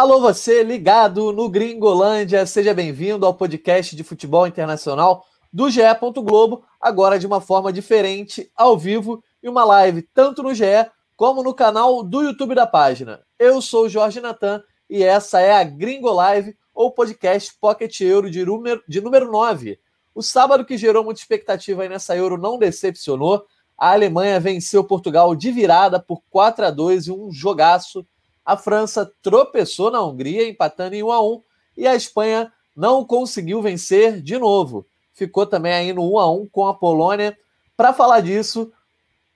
[0.00, 5.82] Alô, você ligado no Gringolândia, seja bem-vindo ao podcast de futebol internacional do GE.
[6.24, 11.42] Globo, agora de uma forma diferente, ao vivo, e uma live tanto no GE como
[11.42, 13.20] no canal do YouTube da página.
[13.38, 18.30] Eu sou o Jorge Natan e essa é a Gringo Live, ou podcast Pocket Euro
[18.30, 19.78] de número, de número 9.
[20.14, 23.44] O sábado que gerou muita expectativa aí nessa Euro não decepcionou.
[23.76, 28.06] A Alemanha venceu Portugal de virada por 4 a 2 e um jogaço
[28.44, 31.42] a França tropeçou na Hungria, empatando em 1 a 1
[31.76, 34.86] e a Espanha não conseguiu vencer de novo.
[35.12, 37.36] Ficou também aí no 1 a 1 com a Polônia.
[37.76, 38.72] Para falar disso,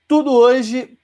[0.07, 0.97] tudo hoje,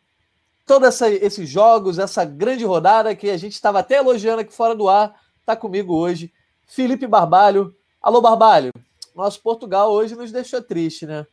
[0.65, 4.87] todos esses jogos, essa grande rodada que a gente estava até elogiando aqui fora do
[4.87, 6.31] ar, está comigo hoje,
[6.65, 7.75] Felipe Barbalho.
[8.01, 8.71] Alô, Barbalho.
[9.15, 11.25] Nosso Portugal hoje nos deixou triste, né?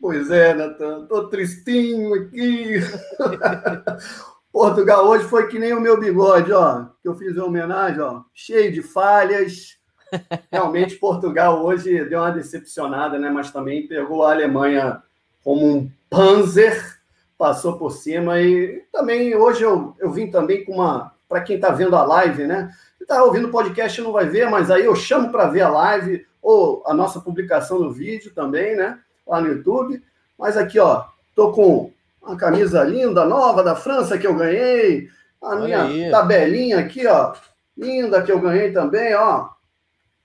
[0.00, 2.74] Pois é, Natan, tô tristinho aqui.
[4.54, 8.20] Portugal hoje foi que nem o meu bigode, ó, que eu fiz em homenagem, ó,
[8.32, 9.76] cheio de falhas.
[10.48, 13.28] Realmente, Portugal hoje deu uma decepcionada, né?
[13.30, 15.02] Mas também pegou a Alemanha
[15.42, 17.00] como um panzer,
[17.36, 18.40] passou por cima.
[18.40, 21.12] E também hoje eu, eu vim também com uma.
[21.28, 22.70] Para quem está vendo a live, né?
[22.96, 25.68] Quem está ouvindo o podcast não vai ver, mas aí eu chamo para ver a
[25.68, 29.00] live ou a nossa publicação no vídeo também, né?
[29.26, 30.00] Lá no YouTube.
[30.38, 31.92] Mas aqui, ó, tô com
[32.26, 35.08] uma camisa linda, nova da França que eu ganhei.
[35.42, 37.34] A minha tabelinha aqui, ó.
[37.76, 39.48] Linda que eu ganhei também, ó.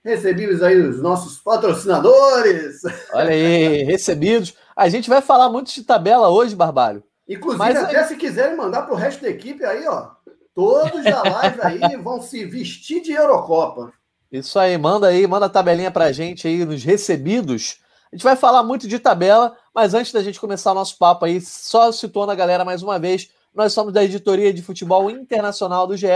[0.02, 2.80] Recebidos aí os nossos patrocinadores.
[3.12, 4.54] Olha aí, recebidos.
[4.74, 7.02] A gente vai falar muito de tabela hoje, Barbalho.
[7.28, 8.04] Inclusive, Mas até aí...
[8.04, 10.08] se quiserem mandar para o resto da equipe aí, ó.
[10.54, 13.92] Todos da live aí vão se vestir de Eurocopa.
[14.32, 17.78] Isso aí, manda aí, manda a tabelinha pra gente aí nos recebidos.
[18.10, 21.24] A gente vai falar muito de tabela, mas antes da gente começar o nosso papo
[21.24, 25.86] aí, só situando a galera mais uma vez, nós somos da editoria de futebol internacional
[25.86, 26.06] do GE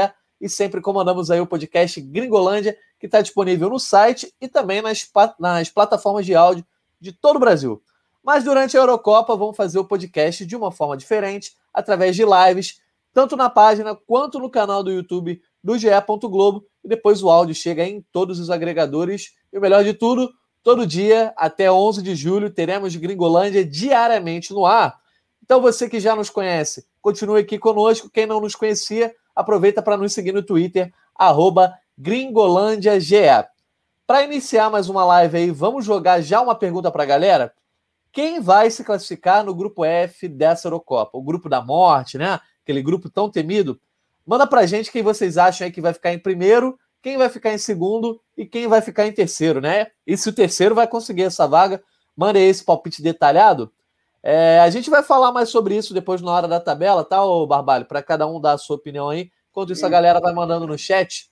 [0.41, 5.09] e sempre comandamos aí o podcast Gringolândia, que está disponível no site e também nas,
[5.39, 6.65] nas plataformas de áudio
[7.01, 7.83] de todo o Brasil.
[8.23, 12.81] Mas durante a Eurocopa vamos fazer o podcast de uma forma diferente, através de lives,
[13.12, 15.89] tanto na página quanto no canal do YouTube do GE.
[16.23, 19.35] Globo, e depois o áudio chega em todos os agregadores.
[19.53, 20.33] E o melhor de tudo,
[20.64, 24.99] Todo dia, até 11 de julho, teremos Gringolândia diariamente no ar.
[25.43, 28.08] Então, você que já nos conhece, continue aqui conosco.
[28.08, 30.90] Quem não nos conhecia, aproveita para nos seguir no Twitter,
[31.99, 33.44] GringolândiaGE.
[34.06, 37.52] Para iniciar mais uma live aí, vamos jogar já uma pergunta para a galera.
[38.11, 41.19] Quem vai se classificar no grupo F dessa Eurocopa?
[41.19, 42.40] O grupo da morte, né?
[42.62, 43.78] Aquele grupo tão temido.
[44.26, 47.53] Manda para gente quem vocês acham aí que vai ficar em primeiro quem vai ficar
[47.53, 49.89] em segundo e quem vai ficar em terceiro, né?
[50.06, 51.83] E se o terceiro vai conseguir essa vaga,
[52.17, 53.71] manda aí esse palpite detalhado.
[54.23, 57.47] É, a gente vai falar mais sobre isso depois na hora da tabela, tá, ô
[57.47, 57.85] Barbalho?
[57.85, 59.31] Para cada um dar a sua opinião aí.
[59.51, 61.29] Enquanto isso, a galera vai mandando no chat.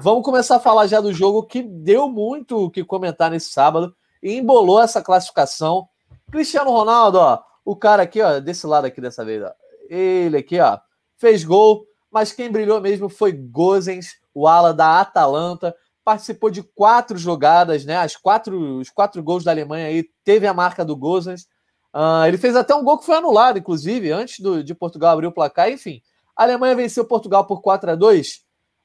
[0.00, 3.94] Vamos começar a falar já do jogo que deu muito o que comentar nesse sábado
[4.22, 5.86] e embolou essa classificação.
[6.32, 9.52] Cristiano Ronaldo, ó, o cara aqui, ó, desse lado aqui dessa vez, ó,
[9.86, 10.78] ele aqui, ó,
[11.18, 15.74] fez gol, mas quem brilhou mesmo foi Gozens, o ala da Atalanta.
[16.04, 17.96] Participou de quatro jogadas, né?
[17.96, 21.46] As quatro, os quatro gols da Alemanha aí teve a marca do Gozens.
[21.94, 25.28] Uh, ele fez até um gol que foi anulado, inclusive, antes do, de Portugal abrir
[25.28, 25.70] o placar.
[25.70, 26.02] Enfim,
[26.36, 28.44] a Alemanha venceu Portugal por 4 a 2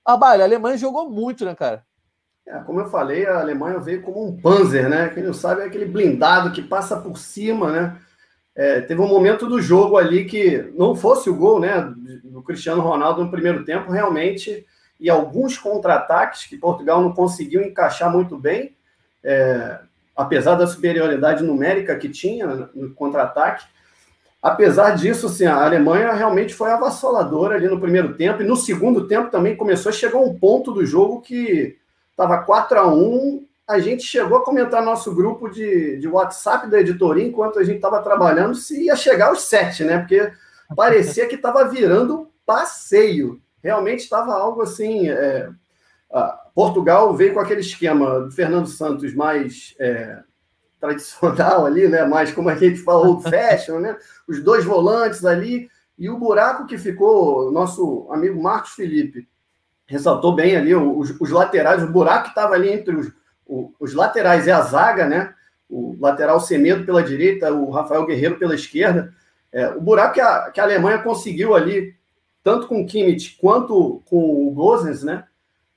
[0.10, 1.84] Barbalho, a Alemanha jogou muito, né, cara?
[2.48, 5.10] É, como eu falei, a Alemanha veio como um panzer, né?
[5.10, 7.98] Quem não sabe é aquele blindado que passa por cima, né?
[8.56, 11.94] É, teve um momento do jogo ali que não fosse o gol, né?
[12.24, 14.66] Do Cristiano Ronaldo no primeiro tempo, realmente,
[15.00, 18.76] e alguns contra-ataques que Portugal não conseguiu encaixar muito bem,
[19.24, 19.80] é,
[20.16, 23.66] apesar da superioridade numérica que tinha no contra-ataque.
[24.42, 29.08] Apesar disso, assim, a Alemanha realmente foi avassaladora ali no primeiro tempo, e no segundo
[29.08, 31.78] tempo também começou a chegar um ponto do jogo que
[32.12, 36.80] estava 4 a 1 a gente chegou a comentar nosso grupo de, de WhatsApp da
[36.80, 40.00] editoria enquanto a gente estava trabalhando se ia chegar aos sete, né?
[40.00, 40.34] Porque
[40.76, 43.40] parecia que estava virando passeio.
[43.64, 45.10] Realmente estava algo assim.
[45.10, 45.50] É,
[46.56, 50.20] Portugal veio com aquele esquema do Fernando Santos mais é,
[50.80, 52.06] tradicional ali, né?
[52.06, 53.98] Mais como a gente falou, old fashion, né?
[54.28, 59.28] Os dois volantes ali e o buraco que ficou, nosso amigo Marcos Felipe
[59.86, 63.12] ressaltou bem ali os, os laterais, o buraco que estava ali entre os
[63.80, 65.34] os laterais e a zaga, né?
[65.70, 69.14] O lateral Semedo pela direita, o Rafael Guerreiro pela esquerda.
[69.52, 71.96] É, o buraco que a, que a Alemanha conseguiu ali,
[72.44, 75.26] tanto com o Kimmich quanto com o Gozens, né?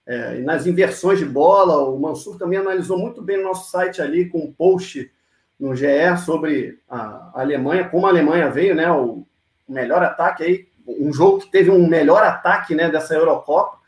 [0.05, 4.29] É, nas inversões de bola, o Mansur também analisou muito bem no nosso site ali,
[4.29, 5.11] com um post
[5.59, 8.91] no GE sobre a, Alemanha, como a Alemanha veio, né?
[8.91, 9.25] O,
[9.69, 13.79] melhor ataque aí, um jogo que teve um melhor ataque né, dessa Eurocopa.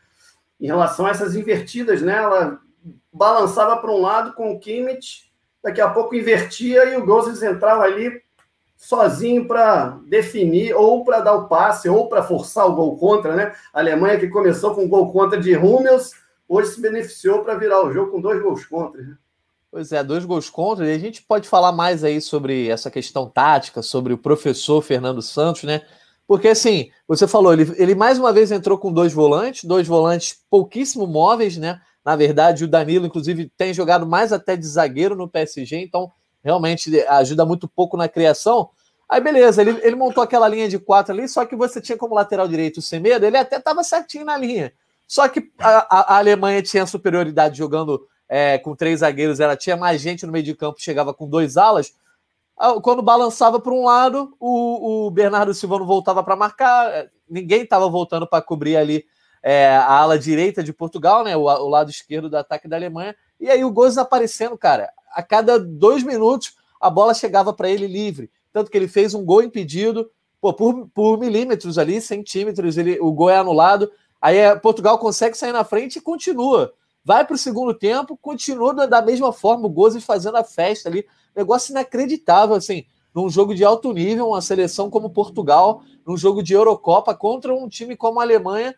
[0.59, 2.15] em relação a essas invertidas, né?
[2.15, 2.59] Ela
[3.11, 5.31] balançava para um lado com o Kimmich,
[5.63, 8.21] daqui a pouco invertia e o Gozes entrava ali
[8.75, 13.53] sozinho para definir, ou para dar o passe, ou para forçar o gol contra, né?
[13.73, 16.11] A Alemanha que começou com gol contra de Hummels,
[16.47, 19.01] hoje se beneficiou para virar o jogo com dois gols contra.
[19.01, 19.15] Né?
[19.71, 23.29] Pois é, dois gols contra, e a gente pode falar mais aí sobre essa questão
[23.29, 25.81] tática, sobre o professor Fernando Santos, né?
[26.27, 30.39] Porque assim, você falou, ele, ele mais uma vez entrou com dois volantes, dois volantes
[30.49, 31.79] pouquíssimo móveis, né?
[32.03, 36.11] Na verdade, o Danilo, inclusive, tem jogado mais até de zagueiro no PSG, então
[36.45, 38.69] realmente ajuda muito pouco na criação.
[39.09, 42.13] Aí, beleza, ele, ele montou aquela linha de quatro ali, só que você tinha como
[42.13, 44.71] lateral direito o Semedo, ele até estava certinho na linha.
[45.07, 49.99] Só que a, a, Alemanha tinha superioridade jogando é, com três zagueiros, ela tinha mais
[50.01, 51.93] gente no meio de campo, chegava com dois alas.
[52.83, 57.63] Quando balançava para um lado, o, o Bernardo Silva não voltava para marcar, é, ninguém
[57.63, 59.03] estava voltando para cobrir ali
[59.43, 63.15] é, a ala direita de Portugal, né, o, o, lado esquerdo do ataque da Alemanha.
[63.39, 67.87] E aí o Gomes aparecendo, cara a cada dois minutos a bola chegava para ele
[67.87, 68.29] livre.
[68.51, 73.11] Tanto que ele fez um gol impedido pô, por, por milímetros ali, centímetros, ele, o
[73.11, 73.89] gol é anulado.
[74.21, 76.73] Aí é, Portugal consegue sair na frente e continua.
[77.03, 81.05] Vai para o segundo tempo, continua da mesma forma, o Gozes fazendo a festa ali.
[81.35, 86.53] Negócio inacreditável, assim, num jogo de alto nível, uma seleção como Portugal, num jogo de
[86.53, 88.75] Eurocopa contra um time como a Alemanha.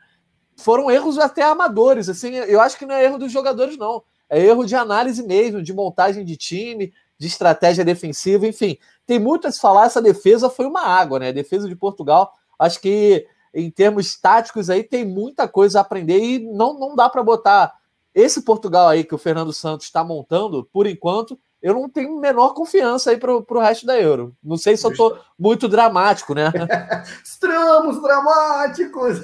[0.57, 4.03] Foram erros até amadores, assim, eu acho que não é erro dos jogadores, não.
[4.29, 8.77] É erro de análise mesmo, de montagem de time, de estratégia defensiva, enfim.
[9.05, 11.29] Tem muito a se falar, essa defesa foi uma água, né?
[11.29, 16.19] A defesa de Portugal, acho que em termos táticos aí tem muita coisa a aprender
[16.19, 17.73] e não, não dá para botar
[18.13, 22.53] esse Portugal aí que o Fernando Santos está montando, por enquanto, eu não tenho menor
[22.53, 24.35] confiança aí para o resto da Euro.
[24.43, 26.51] Não sei se eu estou muito dramático, né?
[27.23, 29.21] Estamos dramáticos!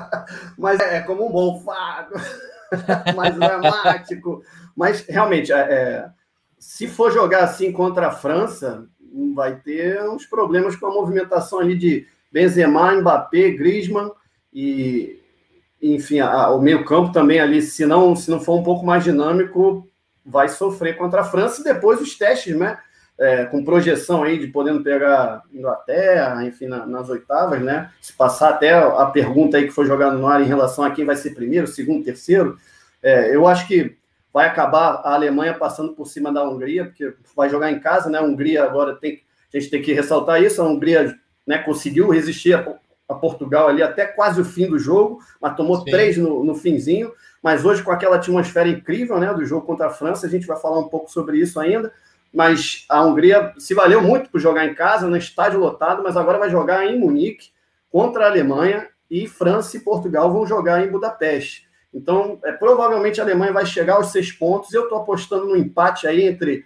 [0.58, 2.14] Mas é como um bom fado.
[3.16, 4.42] mais dramático.
[4.76, 6.10] Mas realmente, é, é,
[6.58, 8.86] se for jogar assim contra a França,
[9.34, 14.10] vai ter uns problemas com a movimentação ali de Benzema, Mbappé, Griezmann
[14.52, 15.20] e
[15.82, 19.88] enfim, a, o meio-campo também ali, se não, se não for um pouco mais dinâmico,
[20.24, 22.78] vai sofrer contra a França e depois os testes, né?
[23.20, 27.90] É, com projeção aí de podendo pegar Inglaterra, enfim, na, nas oitavas, né?
[28.00, 31.04] Se passar até a pergunta aí que foi jogada no ar em relação a quem
[31.04, 32.56] vai ser primeiro, segundo, terceiro,
[33.02, 33.94] é, eu acho que
[34.32, 38.18] vai acabar a Alemanha passando por cima da Hungria, porque vai jogar em casa, né?
[38.18, 39.20] A Hungria agora tem
[39.52, 42.74] a gente tem que ressaltar isso, a Hungria né, conseguiu resistir a,
[43.08, 45.90] a Portugal ali até quase o fim do jogo, mas tomou Sim.
[45.90, 47.12] três no, no finzinho.
[47.42, 50.58] Mas hoje, com aquela atmosfera incrível né, do jogo contra a França, a gente vai
[50.58, 51.92] falar um pouco sobre isso ainda
[52.32, 56.38] mas a Hungria se valeu muito por jogar em casa, no estádio lotado, mas agora
[56.38, 57.50] vai jogar em Munique
[57.90, 61.68] contra a Alemanha e França e Portugal vão jogar em Budapeste.
[61.92, 64.72] Então, é, provavelmente a Alemanha vai chegar aos seis pontos.
[64.72, 66.64] Eu estou apostando no empate aí entre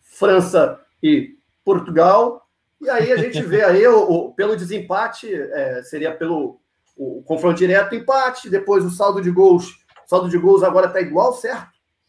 [0.00, 2.46] França e Portugal.
[2.80, 6.60] E aí a gente vê aí, o, o pelo desempate, é, seria pelo
[6.96, 9.70] o, confronto direto, empate, depois o saldo de gols.
[10.06, 11.68] O saldo de gols agora está igual, certo?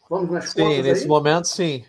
[0.10, 1.08] Vamos nas sim, contas Sim, nesse aí?
[1.08, 1.86] momento, sim.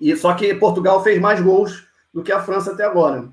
[0.00, 3.28] E só que Portugal fez mais gols do que a França até agora.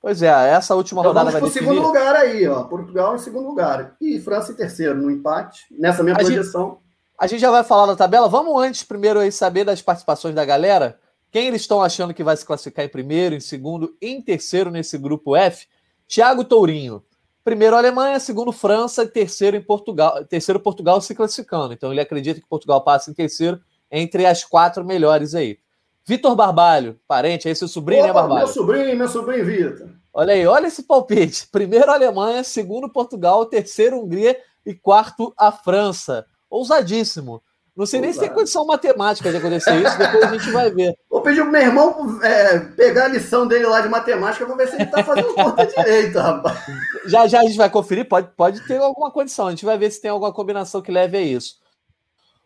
[0.00, 1.68] Pois é, essa última então rodada vamos vai definir...
[1.70, 2.64] segundo lugar aí, ó.
[2.64, 3.96] Portugal em segundo lugar.
[4.00, 6.68] E França em terceiro, no empate, nessa minha a projeção.
[6.68, 6.78] Gente,
[7.18, 8.28] a gente já vai falar da tabela.
[8.28, 10.98] Vamos antes primeiro aí saber das participações da galera.
[11.30, 14.98] Quem eles estão achando que vai se classificar em primeiro, em segundo, em terceiro nesse
[14.98, 15.66] grupo F?
[16.06, 17.02] Thiago Tourinho.
[17.42, 21.72] Primeiro Alemanha, segundo França, terceiro em Portugal, terceiro Portugal se classificando.
[21.72, 23.60] Então ele acredita que Portugal passa em terceiro
[23.94, 25.56] entre as quatro melhores aí.
[26.04, 28.46] Vitor Barbalho, parente, aí seu sobrinho, né, Opa, né, Barbalho?
[28.46, 29.88] Meu sobrinho, meu sobrinho Vitor.
[30.12, 31.48] Olha aí, olha esse palpite.
[31.50, 34.36] Primeiro Alemanha, segundo Portugal, terceiro Hungria
[34.66, 36.26] e quarto a França.
[36.50, 37.40] Ousadíssimo.
[37.76, 40.94] Não sei nem se tem condição matemática de acontecer isso, depois a gente vai ver.
[41.10, 44.68] Vou pedir pro meu irmão é, pegar a lição dele lá de matemática, vou ver
[44.68, 46.58] se ele tá fazendo conta direito, rapaz.
[47.06, 49.90] Já já a gente vai conferir, pode, pode ter alguma condição, a gente vai ver
[49.90, 51.56] se tem alguma combinação que leve a isso.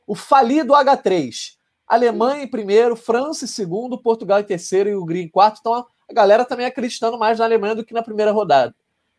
[0.08, 1.58] O falido H3.
[1.86, 5.58] Alemanha em primeiro, França em segundo, Portugal em terceiro e Hungria em quarto.
[5.60, 8.74] Então a galera também acreditando mais na Alemanha do que na primeira rodada.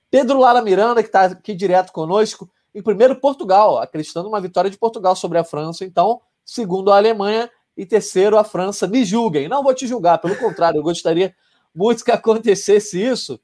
[0.09, 4.79] Pedro Lara Miranda, que está aqui direto conosco, em primeiro, Portugal, acreditando uma vitória de
[4.79, 5.85] Portugal sobre a França.
[5.85, 8.87] Então, segundo a Alemanha e terceiro a França.
[8.87, 9.47] Me julguem.
[9.47, 11.35] Não vou te julgar, pelo contrário, eu gostaria
[11.73, 13.39] muito que acontecesse isso.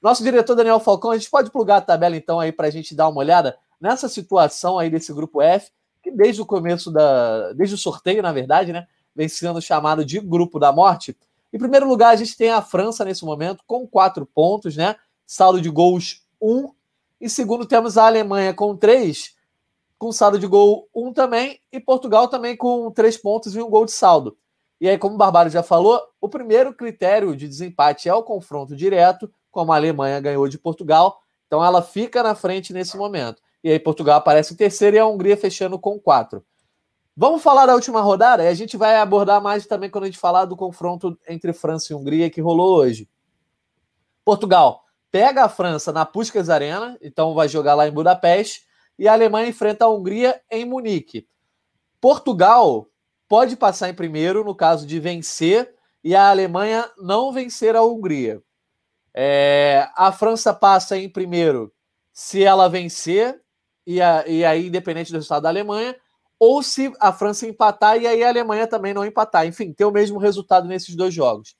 [0.00, 2.94] Nosso diretor Daniel Falcão, a gente pode plugar a tabela então aí para a gente
[2.94, 5.72] dar uma olhada nessa situação aí desse grupo F
[6.04, 7.54] que desde o começo da.
[7.54, 8.86] desde o sorteio, na verdade, né?
[9.16, 11.16] Vem sendo chamado de grupo da morte.
[11.50, 14.96] Em primeiro lugar, a gente tem a França nesse momento, com quatro pontos, né?
[15.26, 16.70] Saldo de gols, um.
[17.18, 19.34] Em segundo, temos a Alemanha com três.
[19.96, 23.70] com saldo de gol 1 um também, e Portugal também com três pontos e um
[23.70, 24.36] gol de saldo.
[24.78, 28.76] E aí, como o Barbário já falou, o primeiro critério de desempate é o confronto
[28.76, 33.40] direto, como a Alemanha ganhou de Portugal, então ela fica na frente nesse momento.
[33.64, 36.44] E aí Portugal aparece em terceiro e a Hungria fechando com quatro.
[37.16, 40.18] Vamos falar da última rodada e a gente vai abordar mais também quando a gente
[40.18, 43.08] falar do confronto entre França e Hungria que rolou hoje.
[44.22, 48.66] Portugal pega a França na Puskas Arena, então vai jogar lá em Budapeste,
[48.98, 51.26] e a Alemanha enfrenta a Hungria em Munique.
[52.00, 52.88] Portugal
[53.28, 58.42] pode passar em primeiro no caso de vencer e a Alemanha não vencer a Hungria.
[59.14, 61.72] É, a França passa em primeiro
[62.12, 63.40] se ela vencer,
[63.86, 65.96] e, a, e aí, independente do resultado da Alemanha,
[66.38, 69.46] ou se a França empatar e aí a Alemanha também não empatar.
[69.46, 71.56] Enfim, ter o mesmo resultado nesses dois jogos.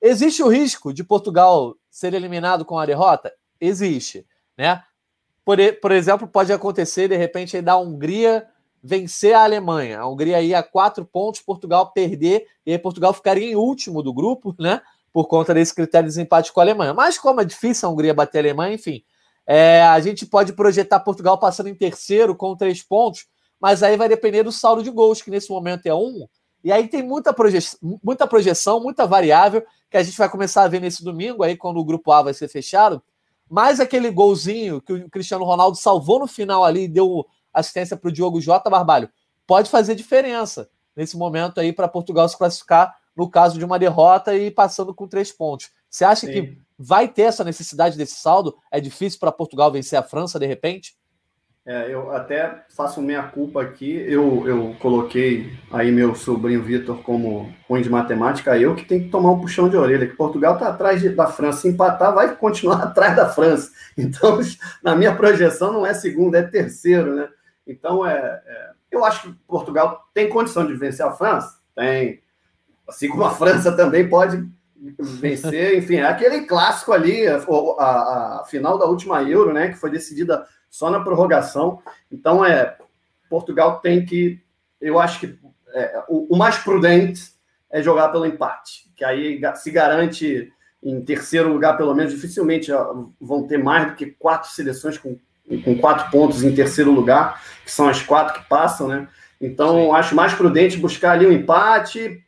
[0.00, 3.32] Existe o risco de Portugal ser eliminado com a derrota?
[3.60, 4.26] Existe,
[4.56, 4.82] né?
[5.44, 8.46] Por, por exemplo, pode acontecer de repente aí da Hungria
[8.82, 10.00] vencer a Alemanha.
[10.00, 14.12] A Hungria ia a quatro pontos, Portugal perder e aí Portugal ficaria em último do
[14.12, 14.80] grupo, né?
[15.12, 16.94] Por conta desse critério de desempate com a Alemanha.
[16.94, 19.02] Mas como é difícil a Hungria bater a Alemanha, enfim,
[19.52, 23.26] é, a gente pode projetar Portugal passando em terceiro com três pontos,
[23.60, 26.28] mas aí vai depender do saldo de gols, que nesse momento é um.
[26.62, 27.58] E aí tem muita, proje
[28.00, 31.78] muita projeção, muita variável, que a gente vai começar a ver nesse domingo, aí quando
[31.78, 33.02] o grupo A vai ser fechado.
[33.50, 38.08] Mas aquele golzinho que o Cristiano Ronaldo salvou no final ali e deu assistência para
[38.08, 39.10] o Diogo Jota Barbalho,
[39.48, 44.32] pode fazer diferença nesse momento aí para Portugal se classificar no caso de uma derrota
[44.32, 45.70] e passando com três pontos.
[45.90, 46.32] Você acha Sim.
[46.32, 48.56] que vai ter essa necessidade desse saldo?
[48.72, 50.98] É difícil para Portugal vencer a França de repente?
[51.66, 53.92] É, eu até faço minha culpa aqui.
[54.08, 58.58] Eu, eu coloquei aí meu sobrinho Vitor como ruim de matemática.
[58.58, 60.06] Eu que tenho que tomar um puxão de orelha.
[60.06, 61.60] Que Portugal está atrás de, da França.
[61.60, 63.70] Se empatar, vai continuar atrás da França.
[63.96, 64.40] Então,
[64.82, 67.28] na minha projeção, não é segundo, é terceiro, né?
[67.66, 71.60] Então, é, é, eu acho que Portugal tem condição de vencer a França.
[71.76, 72.22] Tem.
[72.88, 74.48] Assim como a França também pode
[74.98, 79.76] vencer, enfim, é aquele clássico ali, a, a, a, final da última Euro, né, que
[79.76, 81.82] foi decidida só na prorrogação.
[82.10, 82.76] Então, é
[83.28, 84.40] Portugal tem que,
[84.80, 85.38] eu acho que
[85.74, 87.22] é, o, o, mais prudente
[87.70, 92.70] é jogar pelo empate, que aí se garante em terceiro lugar, pelo menos, dificilmente
[93.20, 95.16] vão ter mais do que quatro seleções com,
[95.62, 99.06] com quatro pontos em terceiro lugar, que são as quatro que passam, né?
[99.40, 99.92] Então, Sim.
[99.92, 102.22] acho mais prudente buscar ali um empate,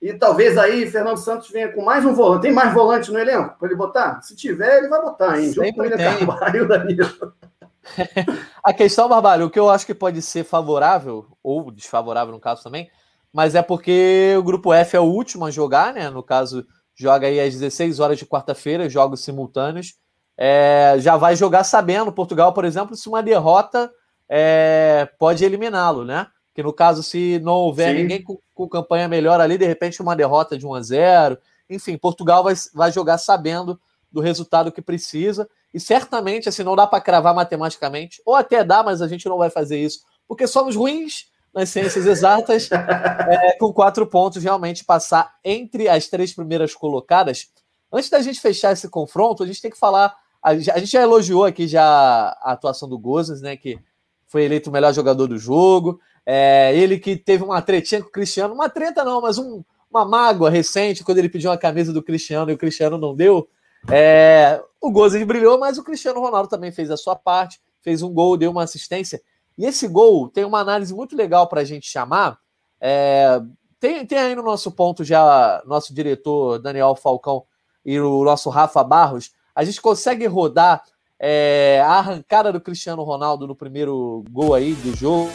[0.00, 2.42] e talvez aí Fernando Santos venha com mais um volante.
[2.42, 4.20] Tem mais volante no elenco para ele botar?
[4.22, 5.52] Se tiver, ele vai botar, hein?
[5.52, 7.34] Junto com ele Carvalho Danilo.
[8.62, 12.62] A questão, Barbalho, o que eu acho que pode ser favorável, ou desfavorável no caso
[12.62, 12.90] também,
[13.32, 16.10] mas é porque o grupo F é o último a jogar, né?
[16.10, 19.94] No caso, joga aí às 16 horas de quarta-feira, jogos simultâneos.
[20.36, 23.90] É, já vai jogar sabendo, Portugal, por exemplo, se uma derrota
[24.28, 26.26] é, pode eliminá-lo, né?
[26.56, 28.02] Que no caso, se não houver Sim.
[28.02, 31.98] ninguém com, com, campanha melhor ali, de repente uma derrota de 1 a 0 Enfim,
[31.98, 33.78] Portugal vai, vai jogar sabendo
[34.10, 35.46] do resultado que precisa.
[35.74, 39.36] E certamente, assim, não dá para cravar matematicamente, ou até dá, mas a gente não
[39.36, 45.34] vai fazer isso, porque somos ruins nas ciências exatas, é, com quatro pontos, realmente passar
[45.44, 47.48] entre as três primeiras colocadas.
[47.92, 50.16] Antes da gente fechar esse confronto, a gente tem que falar.
[50.42, 51.84] A gente já elogiou aqui já
[52.40, 53.58] a atuação do Gozes, né?
[53.58, 53.78] Que
[54.26, 56.00] foi eleito o melhor jogador do jogo.
[56.26, 60.04] É, ele que teve uma tretinha com o Cristiano, uma treta não, mas um, uma
[60.04, 63.48] mágoa recente, quando ele pediu uma camisa do Cristiano e o Cristiano não deu.
[63.88, 68.12] É, o Gozes brilhou, mas o Cristiano Ronaldo também fez a sua parte, fez um
[68.12, 69.22] gol, deu uma assistência.
[69.56, 72.38] E esse gol tem uma análise muito legal para a gente chamar.
[72.80, 73.40] É,
[73.78, 77.44] tem, tem aí no nosso ponto já, nosso diretor Daniel Falcão
[77.84, 80.82] e o nosso Rafa Barros, a gente consegue rodar
[81.18, 85.30] é, a arrancada do Cristiano Ronaldo no primeiro gol aí do jogo.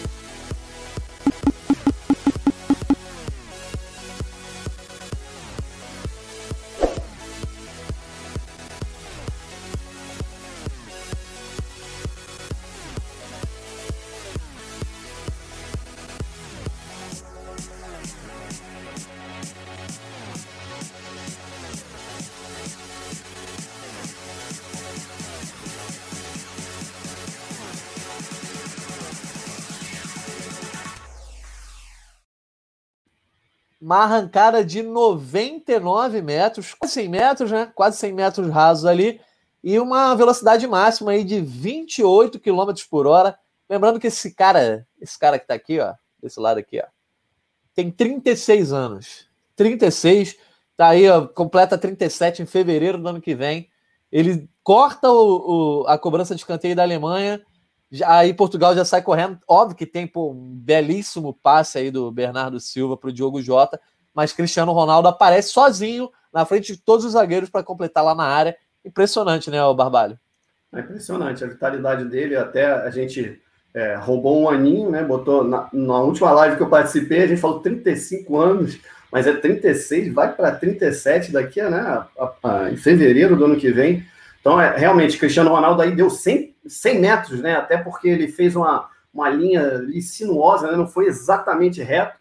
[33.81, 37.71] Uma arrancada de 99 metros, quase 100 metros, né?
[37.73, 39.19] Quase 100 metros rasos ali,
[39.63, 43.37] e uma velocidade máxima aí de 28 km por hora.
[43.67, 46.85] Lembrando que esse cara, esse cara que tá aqui, ó, desse lado aqui, ó,
[47.73, 49.27] tem 36 anos.
[49.55, 50.37] 36,
[50.77, 53.69] tá aí, ó, completa 37 em fevereiro do ano que vem.
[54.11, 57.41] Ele corta o, o, a cobrança de escanteio da Alemanha
[58.05, 59.39] aí Portugal já sai correndo.
[59.47, 63.79] Óbvio que tem pô, um belíssimo passe aí do Bernardo Silva para o Diogo Jota,
[64.13, 68.25] mas Cristiano Ronaldo aparece sozinho na frente de todos os zagueiros para completar lá na
[68.25, 68.55] área.
[68.85, 70.17] Impressionante, né, o Barbalho?
[70.73, 72.35] É impressionante a vitalidade dele.
[72.35, 73.41] Até a gente
[73.73, 75.03] é, roubou um aninho, né?
[75.03, 78.79] Botou na, na, última live que eu participei, a gente falou 35 anos,
[79.11, 81.79] mas é 36, vai para 37 daqui, né?
[81.79, 84.05] A, a, a, em fevereiro do ano que vem.
[84.41, 87.55] Então, é, realmente, Cristiano Ronaldo aí deu 100, 100 metros, né?
[87.55, 90.75] Até porque ele fez uma, uma linha sinuosa, né?
[90.75, 92.17] Não foi exatamente reto,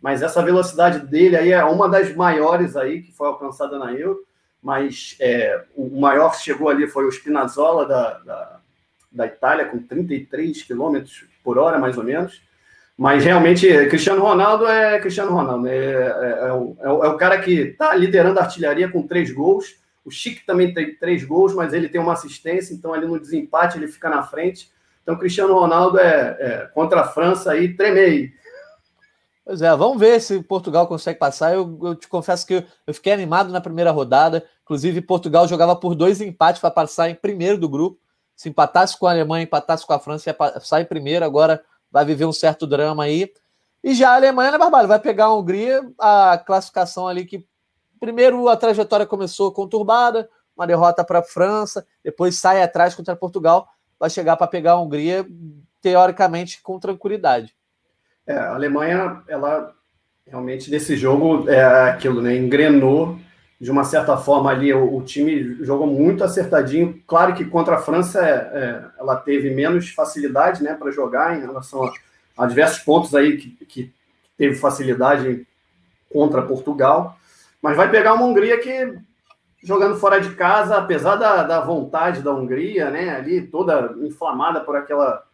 [0.00, 4.20] mas essa velocidade dele aí é uma das maiores aí que foi alcançada na Euro.
[4.62, 8.60] Mas é, o maior que chegou ali foi o Spinazzola da, da,
[9.12, 11.02] da Itália, com 33 km
[11.42, 12.40] por hora, mais ou menos.
[12.96, 15.66] Mas realmente, Cristiano Ronaldo é Cristiano Ronaldo.
[15.66, 19.74] É, é, é, o, é o cara que está liderando a artilharia com três gols
[20.04, 23.78] o Chique também tem três gols, mas ele tem uma assistência, então ali no desempate
[23.78, 24.70] ele fica na frente.
[25.02, 28.32] Então, Cristiano Ronaldo é, é contra a França aí, tremei.
[29.44, 31.52] Pois é, vamos ver se Portugal consegue passar.
[31.52, 34.42] Eu, eu te confesso que eu, eu, fiquei animado na primeira rodada.
[34.62, 38.00] Inclusive, Portugal jogava por dois empates para passar em primeiro do grupo.
[38.34, 41.24] Se empatasse com a Alemanha, empatasse com a França, ia passar em primeiro.
[41.24, 41.62] Agora
[41.92, 43.30] vai viver um certo drama aí.
[43.82, 44.88] E já a Alemanha, né, Barbalho?
[44.88, 47.46] Vai pegar a Hungria, a classificação ali que
[48.04, 53.66] Primeiro, a trajetória começou conturbada, uma derrota para a França, depois sai atrás contra Portugal,
[53.98, 55.26] vai chegar para pegar a Hungria,
[55.80, 57.56] teoricamente, com tranquilidade.
[58.26, 59.72] É, a Alemanha, ela
[60.26, 62.36] realmente nesse jogo é aquilo, né?
[62.36, 63.18] Engrenou
[63.58, 64.70] de uma certa forma ali.
[64.74, 67.02] O, o time jogou muito acertadinho.
[67.06, 71.40] Claro que contra a França é, é, ela teve menos facilidade, né, para jogar em
[71.40, 71.92] relação a,
[72.36, 73.92] a, diversos pontos aí que, que
[74.36, 75.46] teve facilidade
[76.12, 77.18] contra Portugal.
[77.64, 78.94] Mas vai pegar uma Hungria que,
[79.62, 84.76] jogando fora de casa, apesar da, da vontade da Hungria, né, ali toda inflamada por
[84.76, 85.24] aquela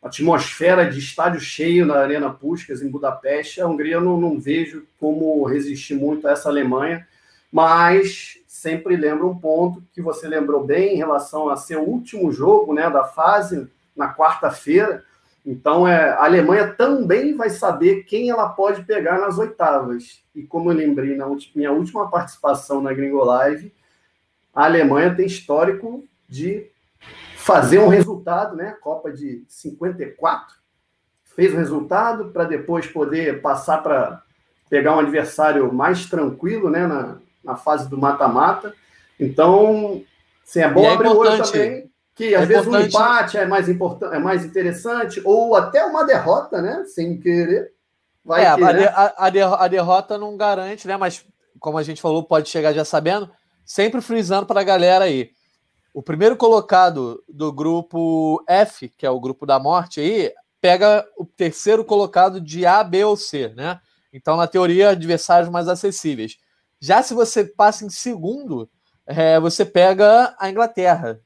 [0.00, 4.86] atmosfera de estádio cheio na Arena Puskas, em Budapeste, a Hungria eu não, não vejo
[5.00, 7.04] como resistir muito a essa Alemanha,
[7.50, 12.30] mas sempre lembro um ponto que você lembrou bem em relação a ser o último
[12.30, 15.04] jogo né, da fase, na quarta-feira,
[15.44, 20.22] então, é, a Alemanha também vai saber quem ela pode pegar nas oitavas.
[20.34, 23.74] E como eu lembrei na minha última participação na Gringo Live,
[24.54, 26.70] a Alemanha tem histórico de
[27.36, 28.76] fazer um resultado, né?
[28.80, 30.62] Copa de 54
[31.24, 34.22] fez o resultado para depois poder passar para
[34.68, 36.86] pegar um adversário mais tranquilo, né?
[36.86, 38.72] Na, na fase do mata-mata.
[39.18, 40.04] Então,
[40.44, 43.46] sim, é bom é abrir o olho também que às é vezes um empate é
[43.46, 46.84] mais importante, é mais interessante, ou até uma derrota, né?
[46.86, 47.72] Sem querer.
[48.24, 48.86] Vai é, que, né?
[48.86, 50.96] a, a, a, derrota não garante, né?
[50.96, 51.24] Mas,
[51.58, 53.30] como a gente falou, pode chegar já sabendo,
[53.64, 55.30] sempre frisando para a galera aí.
[55.92, 61.26] O primeiro colocado do grupo F, que é o grupo da morte aí, pega o
[61.26, 63.80] terceiro colocado de A, B ou C, né?
[64.12, 66.36] Então, na teoria, adversários mais acessíveis.
[66.78, 68.68] Já se você passa em segundo,
[69.06, 71.20] é, você pega a Inglaterra,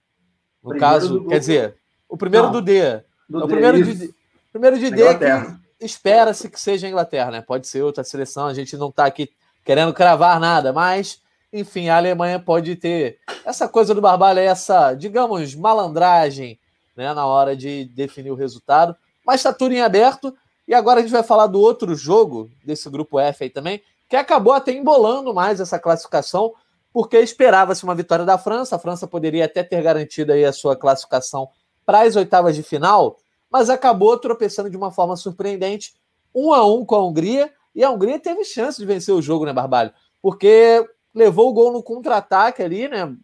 [0.66, 1.28] no primeiro caso, do...
[1.28, 1.76] quer dizer,
[2.08, 3.02] o primeiro Não, do D.
[3.28, 4.14] Do o primeiro de,
[4.52, 7.40] primeiro de D que espera-se que seja a Inglaterra, né?
[7.40, 9.30] Pode ser outra seleção, a gente não está aqui
[9.64, 11.20] querendo cravar nada, mas,
[11.52, 16.58] enfim, a Alemanha pode ter essa coisa do Barbalho, essa, digamos, malandragem,
[16.96, 18.96] né, na hora de definir o resultado.
[19.24, 20.34] Mas está tudo em aberto.
[20.66, 24.16] E agora a gente vai falar do outro jogo desse grupo F aí também, que
[24.16, 26.54] acabou até embolando mais essa classificação,
[26.96, 28.74] porque esperava-se uma vitória da França.
[28.74, 31.46] A França poderia até ter garantido aí a sua classificação
[31.84, 33.18] para as oitavas de final,
[33.52, 35.92] mas acabou tropeçando de uma forma surpreendente,
[36.34, 39.44] um a um com a Hungria, e a Hungria teve chance de vencer o jogo,
[39.44, 39.92] né, Barbalho?
[40.22, 43.14] Porque levou o gol no contra-ataque ali, né?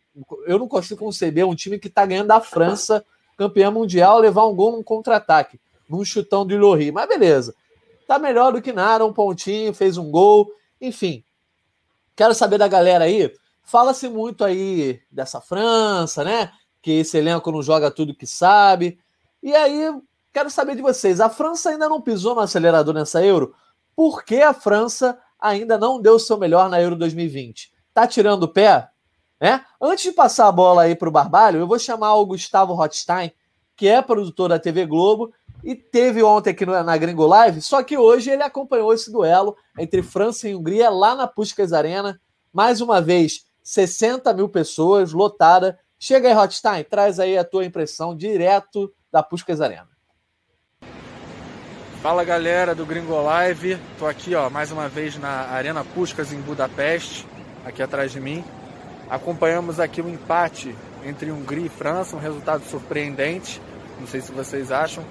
[0.46, 3.02] Eu não consigo conceber um time que está ganhando da França,
[3.38, 5.58] campeã mundial, levar um gol no contra-ataque,
[5.88, 6.92] num chutão do Lohri.
[6.92, 7.54] Mas beleza,
[8.06, 11.24] tá melhor do que nada, um pontinho, fez um gol, enfim.
[12.14, 16.50] Quero saber da galera aí Fala-se muito aí dessa França, né?
[16.80, 18.98] Que esse elenco não joga tudo que sabe.
[19.42, 19.92] E aí,
[20.32, 23.54] quero saber de vocês: a França ainda não pisou no acelerador nessa Euro?
[23.94, 27.72] Por que a França ainda não deu o seu melhor na Euro 2020?
[27.92, 28.88] Tá tirando o pé?
[29.40, 29.64] Né?
[29.80, 33.32] Antes de passar a bola aí para o Barbalho, eu vou chamar o Gustavo Rothstein,
[33.76, 35.32] que é produtor da TV Globo
[35.64, 40.02] e teve ontem aqui na Gringo Live, só que hoje ele acompanhou esse duelo entre
[40.02, 42.20] França e Hungria lá na Puskas Arena.
[42.52, 45.78] Mais uma vez, 60 mil pessoas, lotada.
[45.98, 49.88] Chega aí, Hotstein, traz aí a tua impressão direto da Puskas Arena.
[52.02, 56.40] Fala galera do Gringo Live, tô aqui ó mais uma vez na Arena Puskas em
[56.40, 57.24] Budapeste,
[57.64, 58.44] aqui atrás de mim.
[59.08, 63.62] Acompanhamos aqui o um empate entre Hungria e França, um resultado surpreendente,
[64.00, 65.04] Não sei se vocês acham.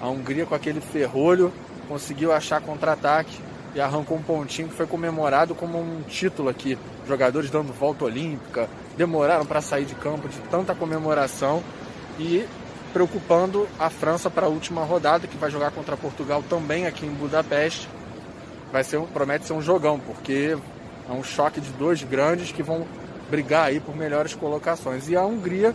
[0.00, 1.52] A Hungria com aquele ferrolho
[1.86, 6.78] conseguiu achar contra-ataque e arrancou um pontinho que foi comemorado como um título aqui.
[7.06, 11.62] Jogadores dando volta olímpica, demoraram para sair de campo de tanta comemoração
[12.18, 12.46] e
[12.92, 17.10] preocupando a França para a última rodada, que vai jogar contra Portugal também aqui em
[17.10, 17.88] Budapeste.
[18.72, 20.56] Vai ser, promete ser um jogão, porque
[21.08, 22.86] é um choque de dois grandes que vão
[23.30, 25.08] brigar aí por melhores colocações.
[25.08, 25.74] E a Hungria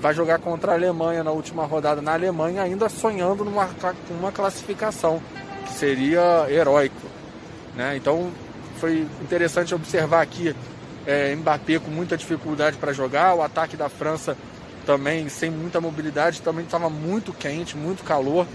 [0.00, 3.68] vai jogar contra a Alemanha na última rodada na Alemanha, ainda sonhando numa
[4.10, 5.20] uma classificação,
[5.66, 7.13] que seria heróico.
[7.76, 7.96] Né?
[7.96, 8.30] Então
[8.80, 10.54] foi interessante observar aqui
[11.06, 14.36] é, Mbappé com muita dificuldade para jogar, o ataque da França
[14.84, 18.46] também sem muita mobilidade, também estava muito quente, muito calor.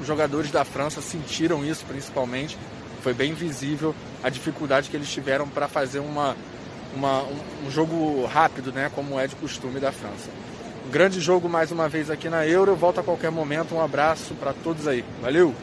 [0.00, 2.58] Os jogadores da França sentiram isso principalmente,
[3.02, 6.36] foi bem visível a dificuldade que eles tiveram para fazer uma,
[6.94, 10.30] uma, um, jogo rápido, né, como é de costume da França.
[10.86, 12.74] Um grande jogo mais uma vez aqui na Euro.
[12.76, 13.74] Volta a qualquer momento.
[13.74, 15.02] Um abraço para todos aí.
[15.22, 15.54] Valeu!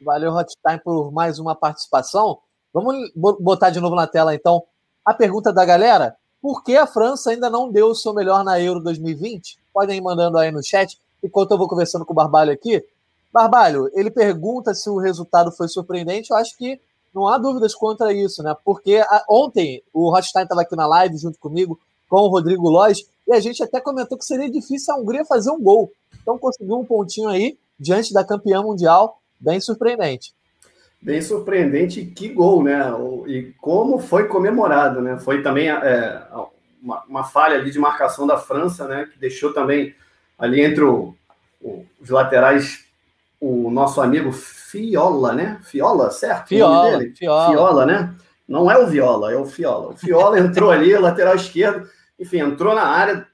[0.00, 2.38] Valeu, Hot Time, por mais uma participação.
[2.72, 4.62] Vamos botar de novo na tela, então,
[5.04, 6.16] a pergunta da galera.
[6.40, 9.58] Por que a França ainda não deu o seu melhor na Euro 2020?
[9.72, 12.84] Podem ir mandando aí no chat, enquanto eu vou conversando com o Barbalho aqui.
[13.32, 16.30] Barbalho, ele pergunta se o resultado foi surpreendente.
[16.30, 16.80] Eu acho que
[17.12, 18.54] não há dúvidas contra isso, né?
[18.64, 23.04] Porque a, ontem o Hotstein estava aqui na live junto comigo, com o Rodrigo Lois,
[23.26, 25.90] e a gente até comentou que seria difícil a Hungria fazer um gol.
[26.22, 30.34] Então conseguiu um pontinho aí diante da campeã mundial, bem surpreendente.
[31.00, 32.80] Bem surpreendente, que gol, né?
[33.26, 35.18] E como foi comemorado, né?
[35.18, 36.22] Foi também é,
[36.82, 39.08] uma, uma, falha ali de marcação da França, né?
[39.12, 39.94] Que deixou também
[40.36, 41.14] ali entre o,
[41.60, 42.88] o, os laterais
[43.40, 45.60] o nosso amigo Fiola, né?
[45.62, 46.48] Fiola, certo?
[46.48, 47.50] Fiola, Fiola.
[47.50, 48.14] Fiola, né?
[48.46, 49.90] Não é o Viola, é o Fiola.
[49.90, 53.26] O Fiola entrou ali, lateral esquerdo, enfim, entrou na área,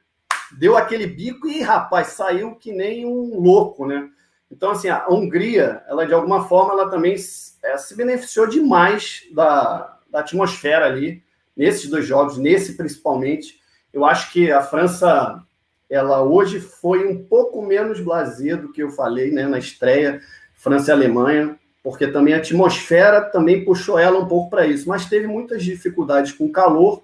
[0.59, 4.09] deu aquele bico e, rapaz, saiu que nem um louco, né?
[4.57, 7.17] Então, assim, a Hungria, ela de alguma forma, ela também
[7.64, 11.25] é, se beneficiou demais da, da atmosfera ali,
[11.57, 13.61] nesses dois jogos, nesse principalmente.
[13.93, 15.43] Eu acho que a França,
[15.90, 20.21] ela hoje foi um pouco menos blazer do que eu falei, né, na estreia
[20.55, 25.07] França e Alemanha, porque também a atmosfera também puxou ela um pouco para isso, mas
[25.07, 27.03] teve muitas dificuldades com calor,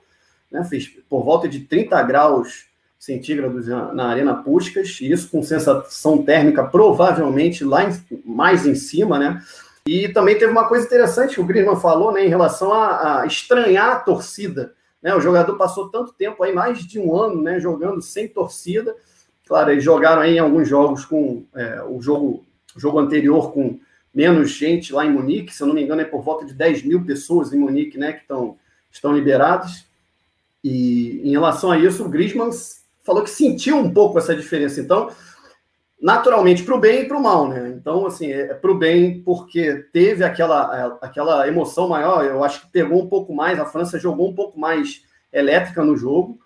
[0.51, 0.65] né?
[0.65, 2.70] Fez por volta de 30 graus
[3.01, 9.19] centígrados na Arena Puskas, e isso com sensação térmica provavelmente lá em, mais em cima,
[9.19, 9.43] né?
[9.87, 13.27] E também teve uma coisa interessante que o Griezmann falou, né, em relação a, a
[13.27, 14.75] estranhar a torcida.
[15.03, 15.15] Né?
[15.15, 18.95] O jogador passou tanto tempo aí, mais de um ano, né, jogando sem torcida.
[19.47, 22.45] Claro, eles jogaram aí em alguns jogos com é, o jogo,
[22.77, 23.81] o jogo anterior com
[24.15, 26.83] menos gente lá em Munique, se eu não me engano, é por volta de 10
[26.83, 28.59] mil pessoas em Munique, né, que estão,
[28.93, 29.87] estão liberadas.
[30.63, 32.51] E em relação a isso, o Griezmann
[33.03, 34.81] falou que sentiu um pouco essa diferença.
[34.81, 35.11] Então,
[36.01, 37.73] naturalmente, para o bem e para o mal, né?
[37.77, 42.25] Então, assim, é, é para o bem porque teve aquela, é, aquela emoção maior.
[42.25, 45.97] Eu acho que pegou um pouco mais, a França jogou um pouco mais elétrica no
[45.97, 46.39] jogo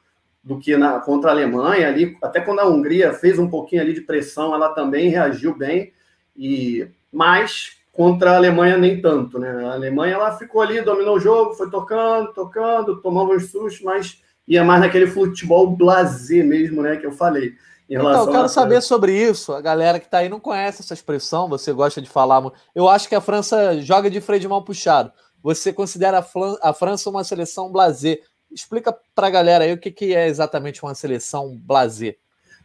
[0.43, 2.17] do que na, contra a Alemanha ali.
[2.23, 5.93] Até quando a Hungria fez um pouquinho ali de pressão, ela também reagiu bem.
[6.37, 9.51] E mais contra a Alemanha nem tanto, né?
[9.67, 14.21] A Alemanha ela ficou ali, dominou o jogo, foi tocando, tocando, tomava uns sustos, mas
[14.47, 16.97] ia mais naquele futebol blazer mesmo, né?
[16.97, 17.55] Que eu falei.
[17.89, 19.53] Então, eu quero saber sobre isso.
[19.53, 22.43] A galera que está aí não conhece essa expressão, você gosta de falar.
[22.75, 25.13] Eu acho que a França joga de freio de mão puxado.
[25.43, 26.25] Você considera
[26.63, 28.23] a, França uma seleção blazer.
[28.51, 32.17] Explica para a galera aí o que, que é exatamente uma seleção blazer.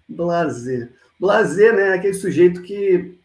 [0.07, 0.93] Blazer.
[1.19, 1.93] Blazer, né?
[1.93, 3.19] Aquele sujeito que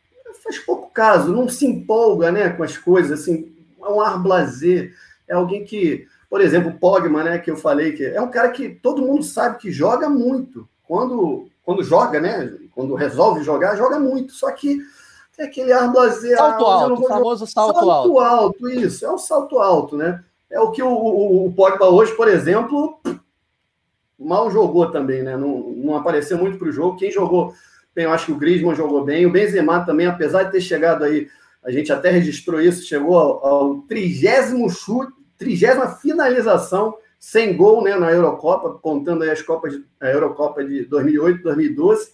[0.45, 3.51] faz pouco caso, não se empolga né, com as coisas, assim,
[3.83, 4.95] é um ar blazer,
[5.27, 8.49] é alguém que, por exemplo, o Pogba, né, que eu falei, que é um cara
[8.49, 14.01] que todo mundo sabe que joga muito, quando, quando joga, né, quando resolve jogar, joga
[14.01, 14.81] muito, só que
[15.37, 16.37] tem aquele ar blazer.
[16.37, 18.19] Salto ah, alto, o famoso salto, salto alto.
[18.19, 22.13] Alto, isso, é um salto alto, né, é o que o, o, o Pogba hoje,
[22.17, 22.99] por exemplo,
[24.19, 27.55] mal jogou também, né, não, não apareceu muito para o jogo, quem jogou
[27.95, 29.25] Bem, eu acho que o Griezmann jogou bem.
[29.25, 31.29] O Benzema também, apesar de ter chegado aí,
[31.63, 38.13] a gente até registrou isso, chegou ao trigésimo chute, trigésima finalização sem gol né, na
[38.13, 42.13] Eurocopa, contando as Copas, a Eurocopa de 2008, 2012.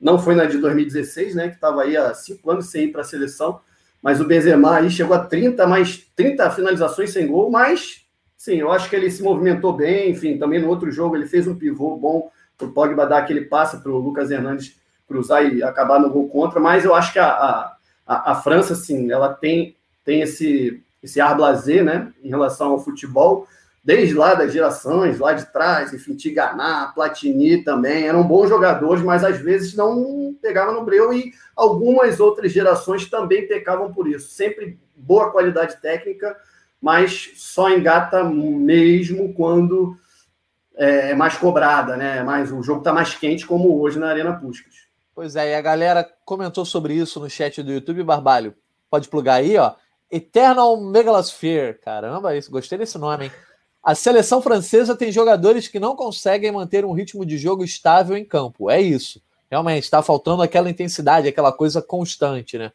[0.00, 3.00] Não foi na de 2016, né, que estava aí há cinco anos sem ir para
[3.00, 3.60] a seleção.
[4.00, 8.06] Mas o Benzema aí chegou a 30, mais 30 finalizações sem gol, mas
[8.36, 11.48] sim, eu acho que ele se movimentou bem, enfim, também no outro jogo ele fez
[11.48, 14.76] um pivô bom para o Pogba dar aquele passe para o Lucas Hernandes
[15.08, 17.72] cruzar e acabar no gol contra, mas eu acho que a,
[18.06, 22.78] a, a França, assim, ela tem, tem esse, esse ar blazer, né, em relação ao
[22.78, 23.46] futebol,
[23.82, 29.24] desde lá das gerações, lá de trás, enfim, Tiganá, Platini também, eram bons jogadores, mas
[29.24, 34.30] às vezes não pegavam no breu e algumas outras gerações também pecavam por isso.
[34.30, 36.36] Sempre boa qualidade técnica,
[36.80, 39.96] mas só engata mesmo quando
[40.76, 42.22] é, é mais cobrada, né?
[42.22, 44.86] Mas o jogo está mais quente, como hoje na Arena Puskas.
[45.14, 48.54] Pois é, e a galera comentou sobre isso no chat do YouTube, Barbalho.
[48.90, 49.74] Pode plugar aí, ó.
[50.10, 51.74] Eternal Megalosphere.
[51.74, 53.32] Caramba, isso, gostei desse nome, hein?
[53.82, 58.24] A seleção francesa tem jogadores que não conseguem manter um ritmo de jogo estável em
[58.24, 58.70] campo.
[58.70, 59.22] É isso.
[59.50, 62.72] Realmente, está faltando aquela intensidade, aquela coisa constante, né?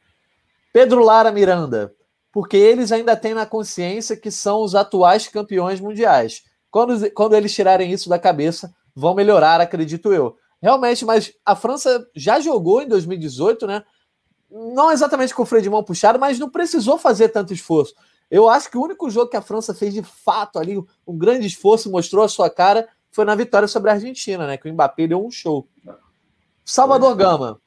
[0.71, 1.93] Pedro Lara Miranda.
[2.31, 6.43] Porque eles ainda têm na consciência que são os atuais campeões mundiais.
[6.71, 10.35] Quando, quando eles tirarem isso da cabeça, vão melhorar, acredito eu.
[10.59, 13.83] Realmente, mas a França já jogou em 2018, né?
[14.53, 17.95] Não exatamente com o freio de mão puxado, mas não precisou fazer tanto esforço.
[18.29, 21.47] Eu acho que o único jogo que a França fez de fato ali, um grande
[21.47, 24.55] esforço, mostrou a sua cara, foi na vitória sobre a Argentina, né?
[24.55, 25.67] Que o Mbappé deu um show.
[26.63, 27.59] Salvador Gama.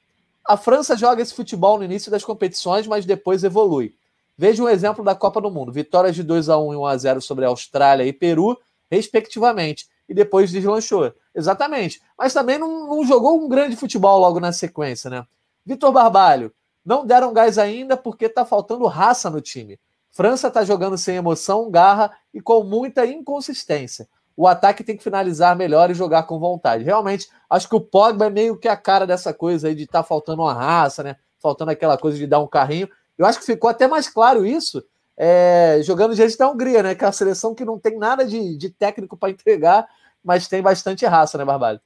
[0.44, 3.94] A França joga esse futebol no início das competições, mas depois evolui.
[4.38, 6.96] Veja um exemplo da Copa do Mundo: vitórias de 2 a 1 e 1 a
[6.96, 8.57] 0 sobre a Austrália e Peru
[8.90, 11.12] respectivamente, e depois deslanchou.
[11.35, 12.01] Exatamente.
[12.16, 15.27] Mas também não, não jogou um grande futebol logo na sequência, né?
[15.64, 16.53] Vitor Barbalho,
[16.87, 19.79] não deram gás ainda porque tá faltando raça no time.
[20.12, 24.09] França tá jogando sem emoção, garra e com muita inconsistência.
[24.37, 26.85] O ataque tem que finalizar melhor e jogar com vontade.
[26.85, 30.03] Realmente, acho que o Pogba é meio que a cara dessa coisa aí de estar
[30.03, 31.16] tá faltando uma raça, né?
[31.42, 32.88] Faltando aquela coisa de dar um carrinho.
[33.18, 34.83] Eu acho que ficou até mais claro isso
[35.16, 36.94] é, jogando diante da Hungria, né?
[36.94, 39.88] Que é a seleção que não tem nada de, de técnico para entregar,
[40.22, 41.81] mas tem bastante raça, né, Barbalho?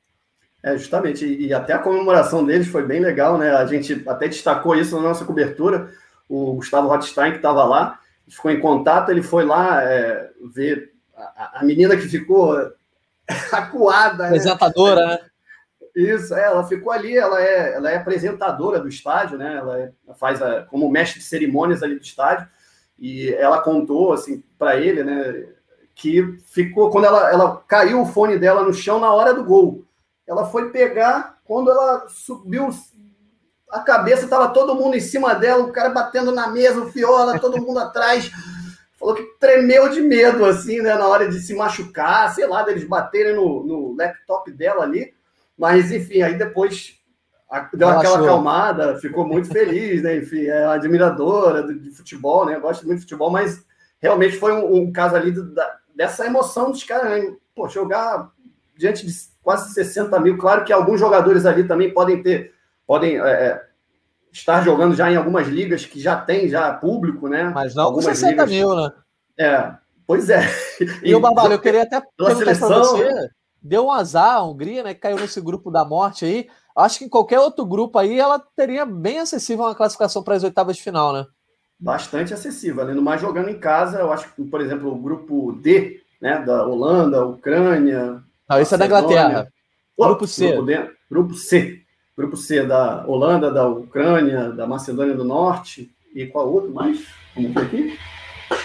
[0.62, 3.50] É, justamente, e, e, até a comemoração deles foi bem legal, né?
[3.50, 5.90] A gente até destacou isso na nossa cobertura.
[6.28, 11.60] O Gustavo Rothstein, que estava lá, ficou em contato, ele foi lá é, ver a,
[11.60, 12.54] a, menina que ficou
[13.52, 14.24] acuada.
[14.24, 14.28] Né?
[14.28, 15.18] Apresentadora, né?
[15.96, 19.56] Isso, é, ela ficou ali, ela é, ela é apresentadora do estádio, né?
[19.56, 22.46] Ela é, faz a, como mestre de cerimônias ali do estádio.
[22.98, 25.46] E ela contou assim para ele, né,
[25.94, 29.86] que ficou quando ela, ela caiu o fone dela no chão na hora do gol.
[30.30, 32.70] Ela foi pegar quando ela subiu
[33.68, 37.40] a cabeça, estava todo mundo em cima dela, o cara batendo na mesa, o Fiola,
[37.40, 38.30] todo mundo atrás.
[38.96, 42.84] Falou que tremeu de medo, assim, né, na hora de se machucar, sei lá, deles
[42.84, 45.12] baterem no, no laptop dela ali.
[45.58, 46.94] Mas, enfim, aí depois
[47.72, 50.18] deu aquela acalmada, ficou muito feliz, né?
[50.18, 52.56] Enfim, é admiradora de, de futebol, né?
[52.60, 53.64] Gosta muito de futebol, mas
[53.98, 57.34] realmente foi um, um caso ali do, da, dessa emoção dos caras, né?
[57.52, 58.30] Pô, jogar
[58.76, 62.52] diante de quase 60 mil, claro que alguns jogadores ali também podem ter,
[62.86, 63.62] podem é, é
[64.32, 67.50] estar jogando já em algumas ligas que já tem já público, né?
[67.52, 68.92] Mas não algumas com 60 ligas, mil, né?
[69.38, 69.72] É,
[70.06, 70.42] pois é.
[71.02, 74.84] E, e o Babalo, eu queria até perguntar seleção, você, deu um azar a Hungria,
[74.84, 78.18] né, que caiu nesse grupo da morte aí, Acho que em qualquer outro grupo aí
[78.18, 81.26] ela teria bem acessível uma classificação para as oitavas de final, né?
[81.78, 82.82] Bastante acessível.
[82.82, 86.38] Além do mais, jogando em casa, eu acho que, por exemplo, o grupo D, né,
[86.38, 88.22] da Holanda, Ucrânia.
[88.50, 89.48] Não, isso é da Inglaterra.
[89.96, 90.48] Pô, grupo C.
[90.48, 91.82] Grupo, D, grupo C.
[92.18, 95.88] Grupo C da Holanda, da Ucrânia, da Macedônia do Norte.
[96.12, 97.06] E qual outro mais?
[97.36, 97.98] Vamos ver aqui.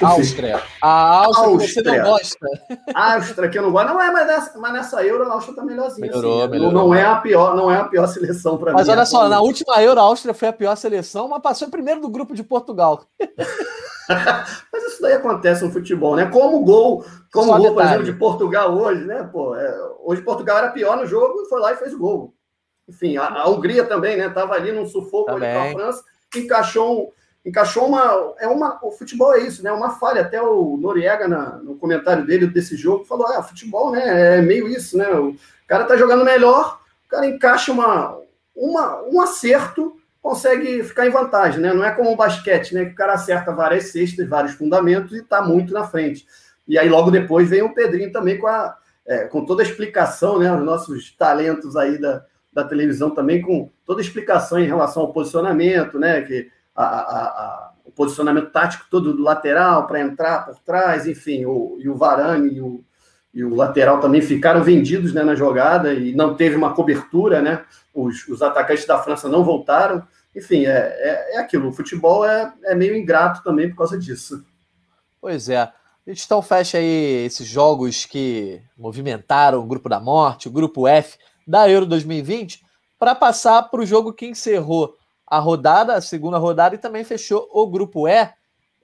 [0.02, 0.62] Áustria.
[0.82, 1.68] A Áustria, Áustria.
[1.68, 2.48] você não gosta.
[2.94, 3.88] Áustria, que eu não gosto.
[3.88, 6.08] Não é, mas nessa, mas nessa Euro a Áustria tá melhorzinha.
[6.08, 6.74] Melhorou, assim, melhorou.
[6.74, 8.78] Não, não, é a pior, não é a pior seleção para mim.
[8.78, 11.72] Mas olha só, na última Euro a Áustria foi a pior seleção, mas passou em
[11.72, 13.06] primeiro do grupo de Portugal.
[14.74, 16.26] mas isso daí acontece no futebol, né?
[16.26, 19.30] Como o gol, como o gol, por exemplo, de Portugal hoje, né?
[19.32, 22.34] Pô, é, hoje Portugal era pior no jogo, foi lá e fez o gol.
[22.88, 24.30] Enfim, a, a Hungria também, né?
[24.30, 26.04] Tava ali num sufoco ali com a França,
[26.36, 27.12] encaixou um
[27.46, 28.34] encaixou uma.
[28.40, 29.72] É uma o futebol é isso, né?
[29.72, 30.22] Uma falha.
[30.22, 34.38] Até o Noriega, na, no comentário dele desse jogo, falou: ah, futebol, né?
[34.38, 35.08] É meio isso, né?
[35.10, 35.36] O
[35.68, 38.18] cara tá jogando melhor, o cara encaixa uma,
[38.56, 41.72] uma, um acerto, consegue ficar em vantagem, né?
[41.72, 42.86] Não é como o basquete, né?
[42.86, 46.26] Que o cara acerta várias cestas, vários fundamentos e tá muito na frente.
[46.68, 50.40] E aí, logo depois, vem o Pedrinho também com, a, é, com toda a explicação,
[50.40, 50.52] né?
[50.52, 55.14] Os nossos talentos aí da, da televisão também, com toda a explicação em relação ao
[55.14, 56.22] posicionamento, né?
[56.24, 61.46] Que a, a, a, o posicionamento tático todo do lateral para entrar por trás, enfim,
[61.46, 62.84] o, e o Varane e o,
[63.34, 67.64] e o lateral também ficaram vendidos né, na jogada e não teve uma cobertura, né?
[67.94, 70.06] Os, os atacantes da França não voltaram.
[70.36, 71.70] Enfim, é, é, é aquilo.
[71.70, 74.46] O futebol é, é meio ingrato também por causa disso.
[75.20, 75.60] Pois é.
[75.60, 75.74] A
[76.08, 81.18] gente então fecha aí esses jogos que movimentaram o grupo da morte, o grupo F
[81.48, 82.64] da Euro 2020,
[82.98, 84.96] para passar para o jogo que encerrou
[85.28, 88.30] a rodada, a segunda rodada, e também fechou o grupo E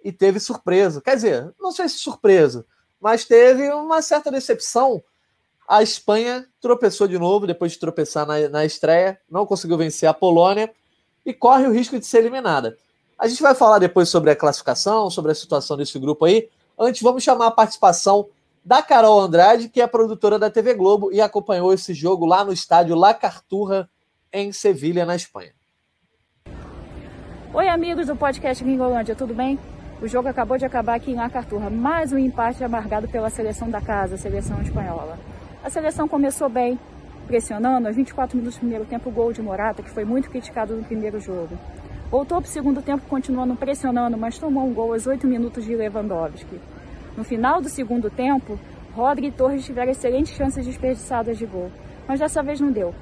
[0.04, 1.02] e teve surpresa.
[1.02, 2.66] Quer dizer, não sei se surpresa,
[3.00, 5.02] mas teve uma certa decepção.
[5.68, 10.14] A Espanha tropeçou de novo depois de tropeçar na, na estreia, não conseguiu vencer a
[10.14, 10.72] Polônia
[11.26, 12.78] e corre o risco de ser eliminada.
[13.18, 16.50] A gente vai falar depois sobre a classificação, sobre a situação desse grupo aí.
[16.78, 18.28] Antes, vamos chamar a participação
[18.66, 22.52] da Carol Andrade, que é produtora da TV Globo e acompanhou esse jogo lá no
[22.52, 23.90] estádio La Carturra,
[24.34, 25.54] em Sevilha, na Espanha.
[27.54, 29.60] Oi, amigos do podcast Gringolândia, tudo bem?
[30.02, 33.70] O jogo acabou de acabar aqui em La Carturra, mais um empate amargado pela seleção
[33.70, 35.20] da casa, a seleção espanhola.
[35.62, 36.80] A seleção começou bem,
[37.28, 40.78] pressionando aos 24 minutos do primeiro tempo o gol de Morata, que foi muito criticado
[40.78, 41.60] no primeiro jogo.
[42.10, 45.76] Voltou para o segundo tempo continuando pressionando, mas tomou um gol aos 8 minutos de
[45.76, 46.58] Lewandowski.
[47.18, 48.58] No final do segundo tempo,
[48.96, 51.70] Rodri e Torres tiveram excelentes chances desperdiçadas de gol,
[52.08, 52.96] mas dessa vez não deu.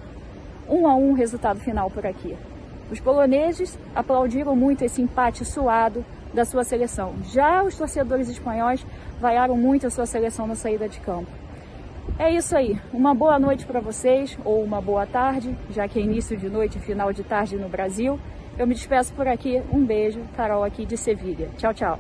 [0.67, 2.35] Um a um resultado final por aqui.
[2.91, 7.15] Os poloneses aplaudiram muito esse empate suado da sua seleção.
[7.25, 8.86] Já os torcedores espanhóis
[9.19, 11.30] vaiaram muito a sua seleção na saída de campo.
[12.17, 12.80] É isso aí.
[12.91, 16.78] Uma boa noite para vocês, ou uma boa tarde, já que é início de noite
[16.78, 18.19] e final de tarde no Brasil.
[18.58, 19.62] Eu me despeço por aqui.
[19.71, 20.21] Um beijo.
[20.36, 21.49] Carol aqui de Sevilha.
[21.58, 21.99] Tchau, tchau.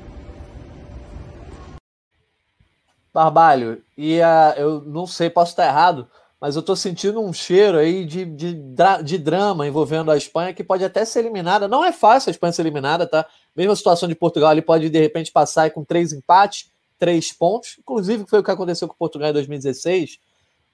[3.13, 6.07] Barbalho, e uh, eu não sei, posso estar errado,
[6.39, 8.57] mas eu estou sentindo um cheiro aí de, de,
[9.03, 11.67] de, drama envolvendo a Espanha que pode até ser eliminada.
[11.67, 13.25] Não é fácil a Espanha ser eliminada, tá?
[13.55, 18.25] Mesma situação de Portugal, ele pode de repente passar com três empates três pontos, inclusive
[18.27, 20.19] foi o que aconteceu com Portugal em 2016,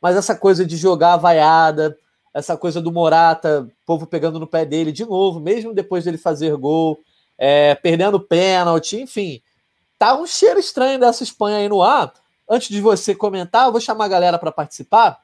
[0.02, 1.96] mas essa coisa de jogar a vaiada,
[2.34, 6.54] essa coisa do Morata, povo pegando no pé dele de novo, mesmo depois dele fazer
[6.58, 7.00] gol,
[7.38, 9.42] é, perdendo pênalti, enfim.
[9.98, 12.12] Tá um cheiro estranho dessa Espanha aí no ar.
[12.50, 15.20] Antes de você comentar, eu vou chamar a galera para participar.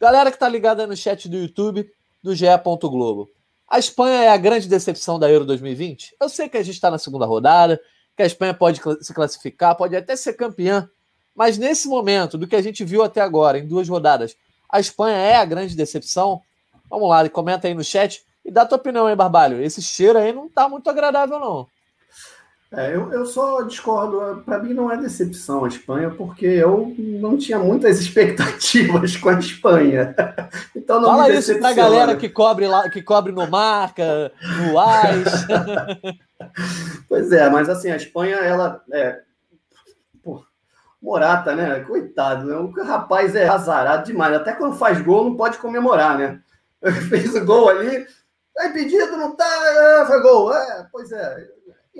[0.00, 1.86] Galera que tá ligada no chat do YouTube
[2.22, 2.46] do GE.
[2.64, 3.28] Globo.
[3.68, 6.16] A Espanha é a grande decepção da Euro 2020?
[6.18, 7.78] Eu sei que a gente está na segunda rodada,
[8.16, 10.88] que a Espanha pode se classificar, pode até ser campeã,
[11.34, 14.34] mas nesse momento, do que a gente viu até agora, em duas rodadas,
[14.70, 16.40] a Espanha é a grande decepção?
[16.88, 19.62] Vamos lá, comenta aí no chat e dá tua opinião aí, Barbalho.
[19.62, 21.68] Esse cheiro aí não tá muito agradável, não.
[22.72, 24.42] É, eu, eu só discordo.
[24.44, 29.38] Para mim, não é decepção a Espanha, porque eu não tinha muitas expectativas com a
[29.38, 30.14] Espanha.
[30.74, 34.78] Então não Fala isso para a galera que cobre, lá, que cobre no Marca, no
[34.78, 35.46] AIS.
[37.08, 38.82] pois é, mas assim, a Espanha, ela.
[38.92, 39.20] É...
[40.22, 40.42] Pô,
[41.00, 41.80] Morata, né?
[41.80, 42.56] Coitado, né?
[42.56, 44.34] o rapaz é azarado demais.
[44.34, 46.40] Até quando faz gol, não pode comemorar, né?
[47.08, 48.06] Fez o gol ali,
[48.54, 50.52] tá impedido, não tá, é, foi gol.
[50.52, 51.46] É, pois é,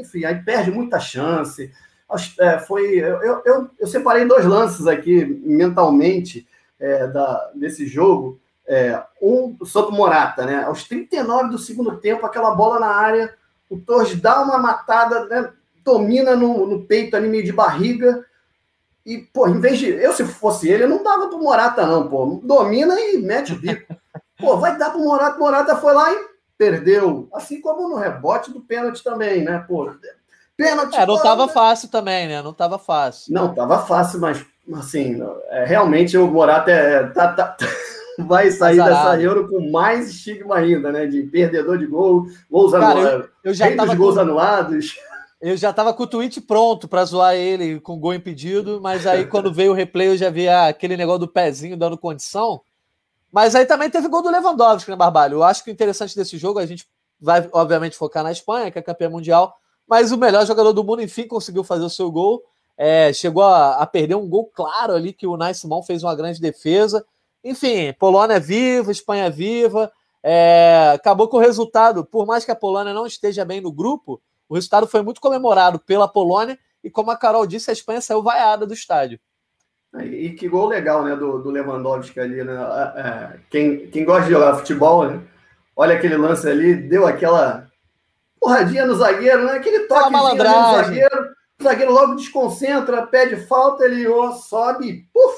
[0.00, 1.72] enfim, aí perde muita chance.
[2.38, 6.46] É, foi, eu, eu, eu, separei dois lances aqui mentalmente
[6.78, 8.40] é, da, desse jogo.
[8.66, 10.64] É, um sobre o Morata, né?
[10.64, 13.34] Aos 39 do segundo tempo, aquela bola na área,
[13.68, 15.52] o Torres dá uma matada, né?
[15.84, 18.24] domina no, no peito ali, meio de barriga.
[19.04, 19.88] E, pô, em vez de.
[19.88, 22.40] Eu, se fosse ele, eu não dava pro Morata, não, pô.
[22.44, 23.94] Domina e mete o bico.
[24.38, 25.38] Pô, vai dar pro Morata.
[25.38, 26.29] Morata foi lá e
[26.60, 29.64] perdeu, assim como no rebote do pênalti também, né?
[29.66, 29.90] Pô,
[30.54, 30.94] pênalti.
[30.94, 32.42] É, não estava fácil também, né?
[32.42, 33.32] Não estava fácil.
[33.32, 34.44] Não, estava fácil, mas
[34.74, 37.56] assim, é, realmente o Morata é, tá, tá,
[38.28, 39.10] vai sair Azarado.
[39.12, 41.06] dessa Euro com mais estigma ainda, né?
[41.06, 43.24] De perdedor de gol, gols Cara, anulados.
[43.42, 44.20] Eu, eu já tava gols com...
[44.20, 44.96] anulados.
[45.40, 49.24] Eu já estava com o tweet pronto para zoar ele com gol impedido, mas aí
[49.24, 52.60] quando veio o replay eu já vi ah, aquele negócio do pezinho dando condição.
[53.32, 55.36] Mas aí também teve gol do Lewandowski, né, Barbalho?
[55.36, 56.86] Eu acho que o interessante desse jogo, a gente
[57.20, 59.54] vai, obviamente, focar na Espanha, que é campeã mundial,
[59.86, 62.42] mas o melhor jogador do mundo, enfim, conseguiu fazer o seu gol.
[62.76, 66.14] É, chegou a, a, perder um gol claro ali, que o Nai Simão fez uma
[66.14, 67.04] grande defesa.
[67.44, 69.92] Enfim, Polônia é viva, Espanha é viva.
[70.22, 74.20] É, acabou com o resultado, por mais que a Polônia não esteja bem no grupo,
[74.48, 78.22] o resultado foi muito comemorado pela Polônia e, como a Carol disse, a Espanha saiu
[78.22, 79.18] vaiada do estádio.
[79.98, 82.54] E que gol legal, né, do, do Lewandowski ali, né?
[82.96, 85.20] É, quem, quem gosta de jogar futebol, né?
[85.74, 87.66] Olha aquele lance ali, deu aquela
[88.38, 89.52] porradinha no zagueiro, né?
[89.52, 91.30] Aquele toque no zagueiro.
[91.58, 95.36] O zagueiro logo desconcentra, pede falta, ele ó, sobe, puf,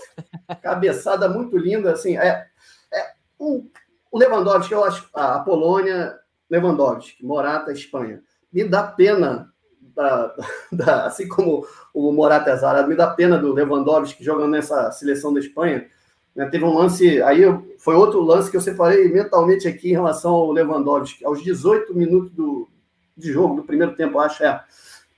[0.63, 2.17] cabeçada muito linda, assim.
[2.19, 2.47] É,
[2.93, 3.69] é um,
[4.11, 6.15] o Lewandowski, eu acho, a Polônia,
[6.51, 8.23] Lewandowski, Morata, Espanha.
[8.53, 9.52] Me dá pena
[9.95, 10.35] da,
[10.73, 15.41] da, assim como o Morata azarado, me dá pena do Lewandowski jogando nessa seleção da
[15.41, 15.87] Espanha.
[16.35, 16.47] Né?
[16.47, 17.43] Teve um lance, aí
[17.79, 21.25] foi outro lance que eu separei mentalmente aqui em relação ao Lewandowski.
[21.25, 22.69] Aos 18 minutos do,
[23.17, 24.63] de jogo, do primeiro tempo, acho, é.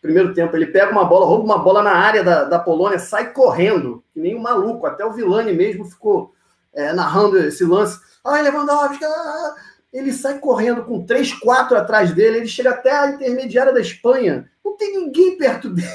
[0.03, 3.33] Primeiro tempo, ele pega uma bola, rouba uma bola na área da, da Polônia, sai
[3.33, 4.87] correndo, que nem um maluco.
[4.87, 6.35] Até o Vilani mesmo ficou
[6.75, 7.99] é, narrando esse lance.
[8.23, 9.55] Ai, Lewandowski, ah,
[9.95, 14.51] ele sai correndo com 3, 4 atrás dele, ele chega até a intermediária da Espanha,
[14.65, 15.89] não tem ninguém perto dele.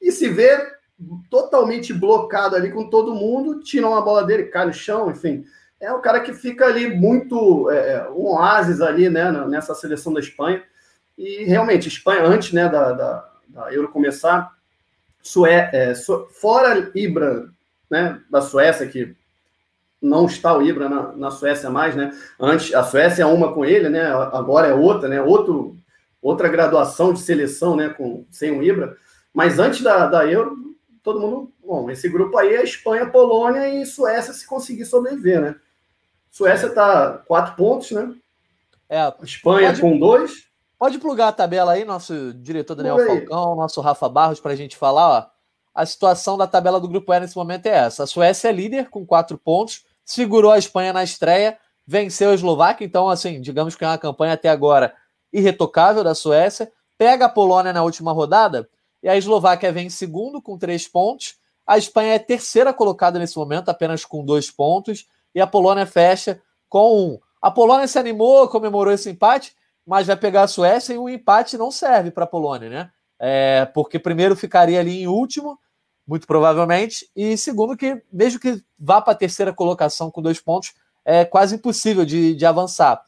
[0.00, 0.66] E se vê,
[1.30, 5.44] totalmente blocado ali com todo mundo, tiram a bola dele, cai no chão, enfim.
[5.78, 10.12] É o cara que fica ali muito é, é um oásis ali, né, nessa seleção
[10.14, 10.62] da Espanha.
[11.18, 14.54] E realmente, Espanha, antes né, da, da, da Euro começar,
[15.22, 15.92] Sué, é,
[16.32, 17.50] fora Ibra,
[17.90, 19.14] né, da Suécia, que
[20.00, 22.16] não está o Ibra na, na, Suécia mais, né?
[22.38, 24.06] Antes a Suécia é uma com ele, né?
[24.32, 25.20] Agora é outra, né?
[25.20, 25.76] Outro,
[26.22, 27.90] outra graduação de seleção, né?
[27.90, 28.96] Com sem o Ibra.
[29.32, 30.56] Mas antes da, da Euro,
[31.02, 35.56] todo mundo, bom, esse grupo aí é Espanha, Polônia e Suécia se conseguir sobreviver, né?
[36.30, 38.14] Suécia está quatro pontos, né?
[38.88, 39.12] É.
[39.22, 40.44] Espanha pode, com dois.
[40.78, 44.76] Pode plugar a tabela aí, nosso diretor Daniel Falcão, nosso Rafa Barros, para a gente
[44.76, 45.40] falar, ó.
[45.72, 48.02] A situação da tabela do grupo E nesse momento é essa.
[48.02, 51.56] A Suécia é líder com quatro pontos segurou a Espanha na estreia,
[51.86, 54.92] venceu a Eslováquia, então, assim, digamos que é uma campanha até agora
[55.32, 58.68] irretocável da Suécia, pega a Polônia na última rodada,
[59.00, 63.36] e a Eslováquia vem em segundo com três pontos, a Espanha é terceira colocada nesse
[63.36, 67.18] momento, apenas com dois pontos, e a Polônia fecha com um.
[67.40, 69.54] A Polônia se animou, comemorou esse empate,
[69.86, 72.90] mas vai pegar a Suécia e o empate não serve para a Polônia, né?
[73.16, 75.56] É, porque primeiro ficaria ali em último,
[76.10, 77.08] muito provavelmente.
[77.14, 81.54] E segundo, que mesmo que vá para a terceira colocação com dois pontos, é quase
[81.54, 83.00] impossível de, de avançar.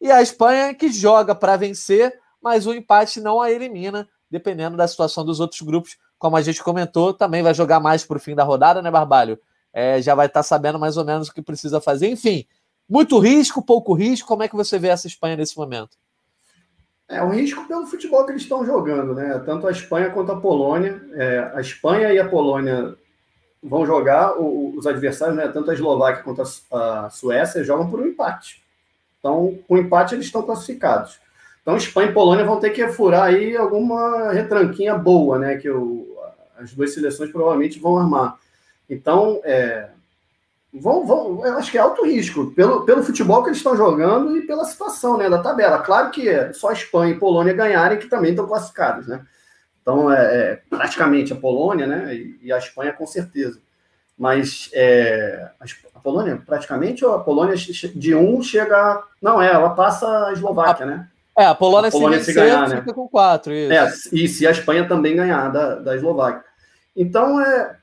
[0.00, 4.88] E a Espanha que joga para vencer, mas o empate não a elimina, dependendo da
[4.88, 5.96] situação dos outros grupos.
[6.18, 9.38] Como a gente comentou, também vai jogar mais para o fim da rodada, né, Barbalho?
[9.72, 12.10] É, já vai estar tá sabendo mais ou menos o que precisa fazer.
[12.10, 12.44] Enfim,
[12.88, 14.26] muito risco, pouco risco.
[14.26, 15.96] Como é que você vê essa Espanha nesse momento?
[17.08, 19.42] É um risco pelo futebol que eles estão jogando, né?
[19.46, 21.00] Tanto a Espanha quanto a Polônia.
[21.14, 22.94] É, a Espanha e a Polônia
[23.62, 25.48] vão jogar, o, os adversários, né?
[25.48, 28.62] Tanto a Eslováquia quanto a, a Suécia jogam por um empate.
[29.18, 31.18] Então, com empate, eles estão classificados.
[31.62, 35.56] Então, Espanha e Polônia vão ter que furar aí alguma retranquinha boa, né?
[35.56, 36.06] Que o,
[36.58, 38.36] as duas seleções provavelmente vão armar.
[38.88, 39.88] Então, é,
[40.72, 44.36] vão, vão, eu acho que é alto risco, pelo, pelo futebol que eles estão jogando
[44.36, 45.78] e pela situação né, da tabela.
[45.78, 49.24] Claro que é só Espanha e Polônia ganharem, que também estão classificados, né?
[49.80, 52.14] Então, é, é praticamente a Polônia, né?
[52.14, 53.58] E, e, a Espanha com certeza.
[54.18, 55.48] Mas é,
[55.94, 59.02] a Polônia, praticamente, ou a Polônia de um chega.
[59.22, 61.08] Não, é, ela passa a Eslováquia, a, né?
[61.38, 62.80] É, a Polônia, a Polônia se, vencer, ganhar, né?
[62.80, 63.50] fica com quatro.
[63.54, 63.72] Isso.
[63.72, 66.44] É, e se a Espanha também ganhar da, da Eslováquia.
[66.94, 67.77] Então, é,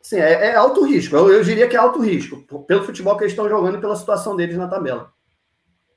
[0.00, 1.14] Sim, é, é, alto risco.
[1.14, 3.96] Eu, eu, diria que é alto risco, pelo futebol que eles estão jogando e pela
[3.96, 5.12] situação deles na tabela.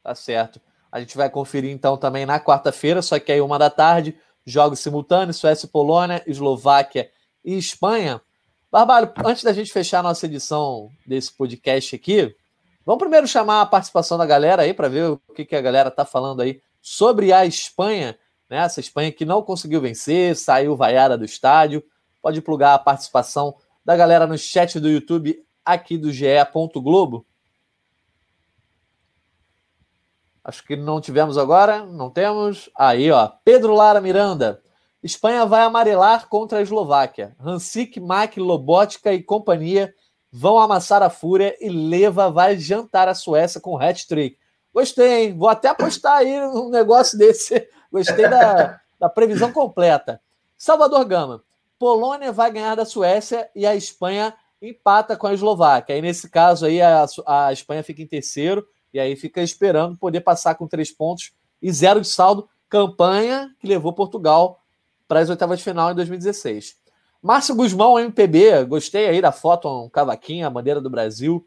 [0.03, 0.59] Tá certo.
[0.91, 4.79] A gente vai conferir então também na quarta-feira, só que aí uma da tarde, jogos
[4.79, 7.09] simultâneos, Suécia e Polônia, Eslováquia
[7.43, 8.21] e Espanha.
[8.69, 12.35] Barbalho, antes da gente fechar a nossa edição desse podcast aqui,
[12.85, 15.89] vamos primeiro chamar a participação da galera aí para ver o que, que a galera
[15.89, 18.17] tá falando aí sobre a Espanha,
[18.49, 18.57] né?
[18.57, 21.83] Essa Espanha que não conseguiu vencer, saiu vaiada do estádio.
[22.21, 26.25] Pode plugar a participação da galera no chat do YouTube aqui do GE.
[26.75, 27.25] Globo.
[30.43, 32.69] Acho que não tivemos agora, não temos.
[32.75, 34.61] Aí, ó, Pedro Lara Miranda.
[35.01, 37.35] Espanha vai amarelar contra a Eslováquia.
[37.39, 39.93] Hansik, Mack, Lobotka e companhia
[40.31, 44.37] vão amassar a fúria e Leva vai jantar a Suécia com hat-trick.
[44.73, 45.37] Gostei, hein?
[45.37, 47.69] Vou até apostar aí um negócio desse.
[47.91, 50.19] Gostei da, da previsão completa.
[50.57, 51.43] Salvador Gama.
[51.83, 55.93] Polônia vai ganhar da Suécia e a Espanha empata com a Eslováquia.
[55.93, 60.21] Aí, nesse caso, aí, a, a Espanha fica em terceiro e aí fica esperando poder
[60.21, 62.47] passar com três pontos e zero de saldo.
[62.69, 64.63] Campanha que levou Portugal
[65.09, 66.77] para as oitavas de final em 2016.
[67.21, 71.45] Márcio Guzmão, MPB, gostei aí da foto, um cavaquinho, a bandeira do Brasil.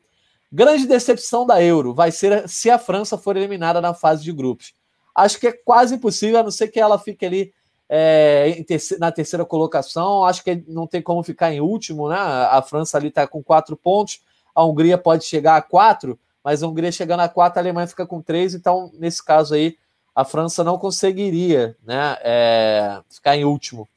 [0.52, 4.74] Grande decepção da Euro vai ser se a França for eliminada na fase de grupos.
[5.14, 7.54] Acho que é quase impossível, a não ser que ela fique ali
[7.88, 8.64] é,
[8.98, 10.24] na terceira colocação.
[10.24, 12.16] Acho que não tem como ficar em último, né?
[12.18, 14.20] A França ali está com quatro pontos,
[14.54, 18.06] a Hungria pode chegar a quatro, mas a Hungria chegando a quatro, a Alemanha fica
[18.06, 18.54] com três.
[18.54, 19.76] Então, nesse caso aí,
[20.14, 23.88] a França não conseguiria né, é, ficar em último.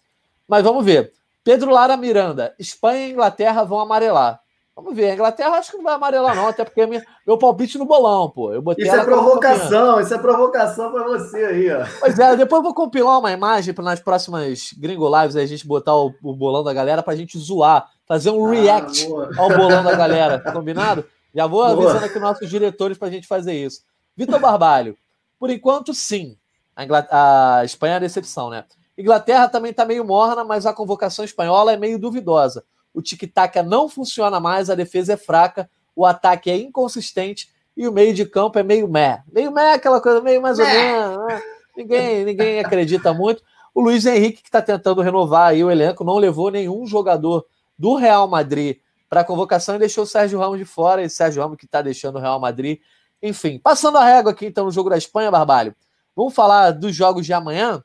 [0.47, 1.13] Mas vamos ver.
[1.43, 4.41] Pedro Lara Miranda, Espanha e Inglaterra vão amarelar.
[4.81, 5.11] Vamos ver.
[5.11, 8.29] A Inglaterra acho que não vai amarelar, não, até porque minha, meu palpite no bolão,
[8.29, 8.53] pô.
[8.53, 11.85] Eu botei isso é provocação, isso é provocação para você aí, ó.
[11.99, 15.67] Pois é, depois eu vou compilar uma imagem para nas próximas Gringo Lives a gente
[15.67, 19.29] botar o, o bolão da galera para a gente zoar, fazer um ah, react boa.
[19.37, 21.03] ao bolão da galera, combinado?
[21.35, 21.71] Já vou boa.
[21.71, 23.81] avisando aqui nossos diretores para a gente fazer isso.
[24.15, 24.97] Vitor Barbalho,
[25.37, 26.37] por enquanto, sim.
[26.73, 28.63] A, a Espanha é a decepção, né?
[28.97, 32.63] Inglaterra também está meio morna, mas a convocação espanhola é meio duvidosa
[32.99, 37.91] o tic-tac não funciona mais, a defesa é fraca, o ataque é inconsistente e o
[37.91, 39.23] meio de campo é meio meh.
[39.31, 41.27] Meio meh, aquela coisa meio mais ou menos.
[41.27, 41.41] Né?
[41.77, 43.41] Ninguém, ninguém acredita muito.
[43.73, 47.45] O Luiz Henrique, que está tentando renovar aí o elenco, não levou nenhum jogador
[47.77, 48.77] do Real Madrid
[49.09, 51.81] para a convocação e deixou o Sérgio Ramos de fora, e Sérgio Ramos que está
[51.81, 52.79] deixando o Real Madrid.
[53.23, 55.75] Enfim, passando a régua aqui então no jogo da Espanha, Barbalho.
[56.15, 57.83] Vamos falar dos jogos de amanhã.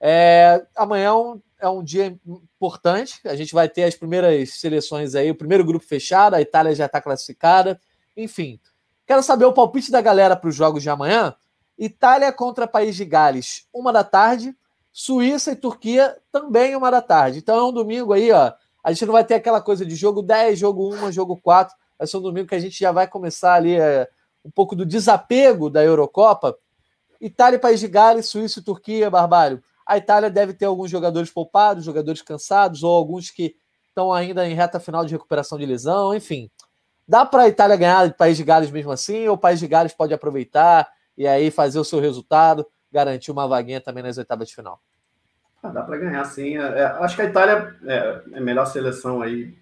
[0.00, 2.18] É, amanhã é um, é um dia
[2.62, 3.20] importante.
[3.24, 6.86] A gente vai ter as primeiras seleções aí, o primeiro grupo fechado, a Itália já
[6.86, 7.80] está classificada.
[8.16, 8.60] Enfim,
[9.04, 11.34] quero saber o palpite da galera para os jogos de amanhã.
[11.76, 14.56] Itália contra País de Gales, uma da tarde.
[14.92, 17.38] Suíça e Turquia, também uma da tarde.
[17.38, 18.52] Então é um domingo aí, ó.
[18.84, 21.74] A gente não vai ter aquela coisa de jogo 10, jogo 1, jogo 4.
[21.98, 24.06] Vai ser um domingo que a gente já vai começar ali é,
[24.44, 26.56] um pouco do desapego da Eurocopa.
[27.18, 29.62] Itália, País de Gales, Suíça e Turquia, Barbalho.
[29.92, 33.54] A Itália deve ter alguns jogadores poupados, jogadores cansados, ou alguns que
[33.88, 36.50] estão ainda em reta final de recuperação de lesão, enfim.
[37.06, 39.68] Dá para a Itália ganhar de País de Gales mesmo assim, ou o País de
[39.68, 44.48] Gales pode aproveitar e aí fazer o seu resultado, garantir uma vaguinha também nas oitavas
[44.48, 44.80] de final?
[45.62, 46.56] Ah, dá para ganhar, sim.
[46.56, 49.54] É, é, acho que a Itália é, é, a melhor seleção aí,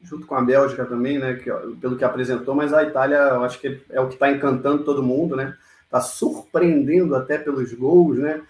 [0.00, 1.34] junto com a Bélgica também, né?
[1.34, 4.84] Que, pelo que apresentou, mas a Itália, eu acho que é o que está encantando
[4.84, 5.56] todo mundo, né?
[5.86, 8.40] Está surpreendendo até pelos gols, né?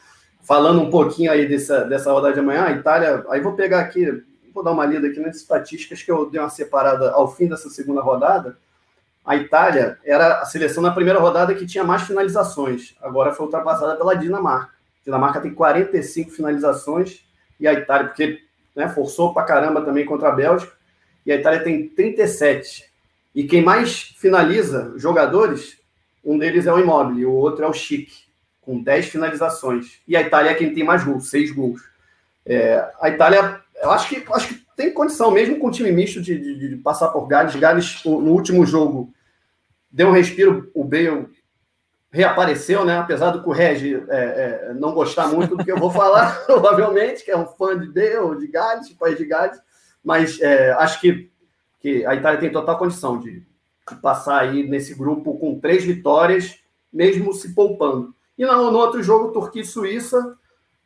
[0.42, 4.22] Falando um pouquinho aí dessa, dessa rodada de amanhã, a Itália, aí vou pegar aqui,
[4.52, 7.68] vou dar uma lida aqui nas estatísticas que eu dei uma separada ao fim dessa
[7.68, 8.56] segunda rodada.
[9.24, 13.96] A Itália era a seleção na primeira rodada que tinha mais finalizações, agora foi ultrapassada
[13.96, 14.72] pela Dinamarca.
[15.04, 17.24] Dinamarca tem 45 finalizações
[17.58, 18.40] e a Itália, porque
[18.74, 20.72] né, forçou pra caramba também contra a Bélgica,
[21.24, 22.90] e a Itália tem 37.
[23.34, 25.78] E quem mais finaliza jogadores,
[26.24, 28.29] um deles é o Immobile, o outro é o Chique,
[28.60, 30.00] com 10 finalizações.
[30.06, 31.80] E a Itália é quem tem mais gols, 6 gols.
[32.44, 36.20] É, a Itália, eu acho que, acho que tem condição, mesmo com o time misto,
[36.20, 37.56] de, de, de passar por Gales.
[37.56, 39.12] Gales, no último jogo,
[39.90, 41.28] deu um respiro, o Bale
[42.10, 42.98] reapareceu, né?
[42.98, 47.30] Apesar do Correge é, é, não gostar muito do que eu vou falar, provavelmente, que
[47.30, 49.60] é um fã de Deu, de Gales, de país de Gales,
[50.02, 51.30] mas é, acho que,
[51.78, 56.58] que a Itália tem total condição de, de, passar aí nesse grupo com três vitórias,
[56.92, 58.14] mesmo se poupando.
[58.40, 60.34] E no, no outro jogo, Turquia e Suíça,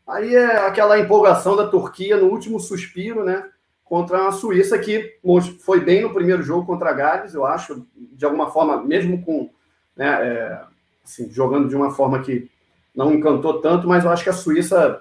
[0.05, 3.49] aí é aquela empolgação da Turquia no último suspiro, né?
[3.85, 5.21] Contra a Suíça, que
[5.61, 9.49] foi bem no primeiro jogo contra a Gales, eu acho, de alguma forma, mesmo com
[9.95, 10.65] né, é,
[11.05, 12.51] assim, jogando de uma forma que
[12.93, 15.01] não encantou tanto, mas eu acho que a Suíça.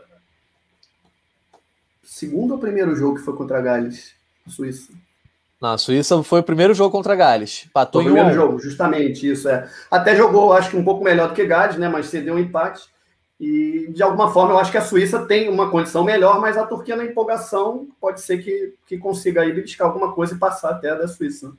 [2.04, 4.14] Segundo ou primeiro jogo que foi contra a Gales?
[4.46, 4.94] A Suíça.
[5.64, 7.70] Não, a Suíça foi o primeiro jogo contra Gales.
[7.74, 8.34] Patou o primeiro um...
[8.34, 9.66] jogo, justamente, isso é.
[9.90, 11.88] Até jogou, acho que um pouco melhor do que Gales, né?
[11.88, 12.84] Mas cedeu um empate.
[13.40, 16.66] E de alguma forma eu acho que a Suíça tem uma condição melhor, mas a
[16.66, 20.94] Turquia na empolgação pode ser que, que consiga aí beliscar alguma coisa e passar até
[20.98, 21.54] da Suíça.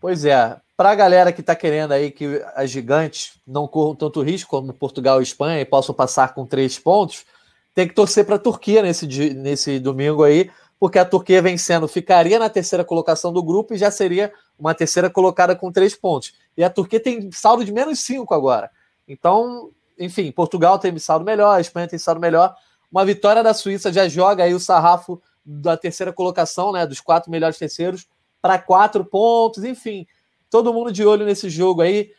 [0.00, 4.22] Pois é, para a galera que está querendo aí que as gigantes não corram tanto
[4.22, 7.24] risco como Portugal e Espanha e possam passar com três pontos,
[7.72, 12.38] tem que torcer para a Turquia nesse, nesse domingo aí, porque a Turquia vencendo ficaria
[12.38, 16.34] na terceira colocação do grupo e já seria uma terceira colocada com três pontos.
[16.56, 18.70] E a Turquia tem saldo de menos cinco agora.
[19.08, 22.54] Então, enfim, Portugal tem saldo melhor, a Espanha tem saldo melhor.
[22.90, 27.30] Uma vitória da Suíça já joga aí o sarrafo da terceira colocação, né, dos quatro
[27.30, 28.06] melhores terceiros,
[28.42, 30.06] para quatro pontos, enfim
[30.50, 32.12] todo mundo de olho nesse jogo aí.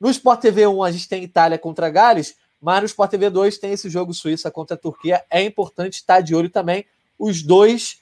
[0.00, 3.58] No Sport TV 1 a gente tem Itália contra Gales, mas no Sport TV 2
[3.58, 5.24] tem esse jogo Suíça contra a Turquia.
[5.30, 6.86] É importante estar de olho também.
[7.18, 8.00] Os dois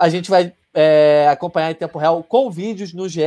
[0.00, 3.20] a gente vai é, acompanhar em tempo real com vídeos no GE.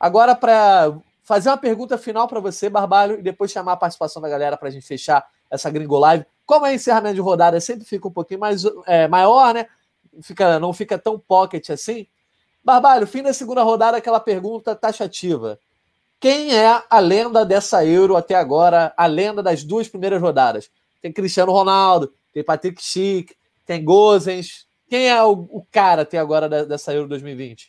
[0.00, 4.28] Agora, para fazer uma pergunta final para você, Barbalho, e depois chamar a participação da
[4.28, 6.24] galera para a gente fechar essa Gringo Live.
[6.46, 9.66] Como é encerramento de rodada, sempre fica um pouquinho mais é, maior, né?
[10.22, 12.06] Fica, não fica tão pocket assim.
[12.64, 15.58] Barbalho, fim da segunda rodada, aquela pergunta taxativa.
[16.18, 20.70] Quem é a lenda dessa Euro até agora, a lenda das duas primeiras rodadas?
[21.02, 23.34] Tem Cristiano Ronaldo, tem Patrick Schick,
[23.66, 24.63] tem Gozens.
[24.94, 27.68] Quem é o, o cara até agora da, dessa Euro 2020?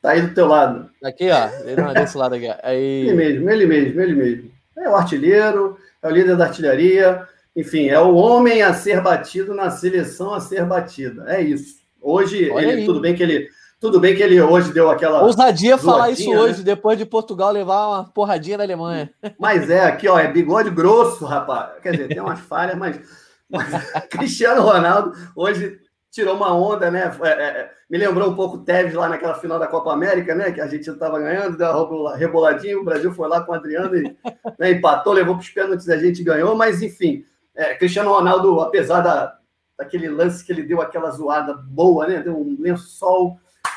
[0.00, 0.88] Tá aí do teu lado.
[1.02, 1.82] Aqui, ó.
[1.82, 2.46] Não, desse lado aqui.
[2.62, 3.08] Aí...
[3.08, 4.50] Ele mesmo, ele mesmo, ele mesmo.
[4.78, 7.26] É o artilheiro, é o líder da artilharia,
[7.56, 11.24] enfim, é o homem a ser batido na seleção a ser batida.
[11.26, 11.78] É isso.
[12.00, 13.48] Hoje, ele, tudo bem que ele.
[13.80, 15.24] Tudo bem que ele hoje deu aquela.
[15.24, 16.38] Ousadia falar isso né?
[16.38, 19.10] hoje, depois de Portugal levar uma porradinha da Alemanha.
[19.36, 21.70] Mas é, aqui, ó, é bigode grosso, rapaz.
[21.82, 23.23] Quer dizer, tem umas falhas, mas.
[24.10, 25.78] Cristiano Ronaldo hoje
[26.10, 27.12] tirou uma onda, né?
[27.22, 30.52] É, é, me lembrou um pouco o Tevez lá naquela final da Copa América, né?
[30.52, 33.96] Que a gente estava ganhando, deu uma reboladinha, o Brasil foi lá com o Adriano
[33.96, 34.16] e
[34.58, 37.24] né, empatou, levou para os pênaltis, a gente ganhou, mas enfim,
[37.54, 39.36] é, Cristiano Ronaldo, apesar da,
[39.76, 42.20] daquele lance que ele deu aquela zoada boa, né?
[42.20, 43.36] Deu um lençol,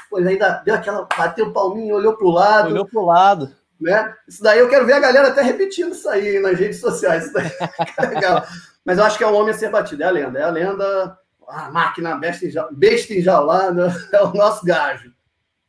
[0.10, 2.70] pois ainda deu aquela, bateu o palminho, olhou para o lado.
[2.70, 3.56] Olhou para o lado.
[3.80, 4.14] Né?
[4.28, 7.26] Isso daí eu quero ver a galera até repetindo isso aí nas redes sociais.
[7.26, 7.52] Isso daí
[7.98, 8.44] é legal.
[8.88, 10.40] Mas eu acho que é um homem a ser batido, é a lenda.
[10.40, 11.20] É a lenda.
[11.46, 15.12] a máquina besta enjaulada é o nosso gajo.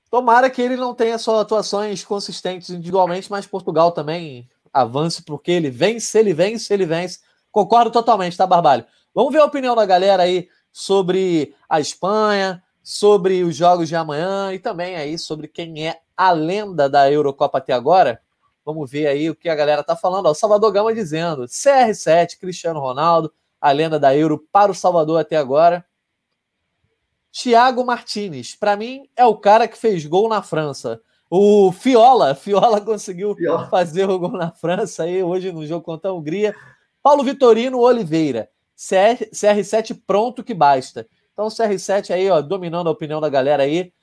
[0.09, 5.69] Tomara que ele não tenha só atuações consistentes individualmente, mas Portugal também avance, porque ele
[5.69, 7.19] vence, ele vence, ele vence.
[7.51, 8.87] Concordo totalmente, tá, Barbalho?
[9.13, 14.53] Vamos ver a opinião da galera aí sobre a Espanha, sobre os jogos de amanhã
[14.55, 18.23] e também aí sobre quem é a lenda da Eurocopa até agora.
[18.69, 20.27] Vamos ver aí o que a galera tá falando.
[20.27, 25.37] O Salvador Gama dizendo: CR7, Cristiano Ronaldo, a lenda da Euro para o Salvador até
[25.39, 25.83] agora.
[27.33, 31.01] Thiago Martinez, para mim, é o cara que fez gol na França.
[31.31, 33.71] O Fiola, Fiola conseguiu Fiola.
[33.71, 36.55] fazer o gol na França aí hoje no jogo contra a Hungria.
[37.03, 41.09] Paulo Vitorino Oliveira, CR, CR7 pronto que basta.
[41.33, 43.95] Então o CR7 aí, ó, dominando a opinião da galera aí.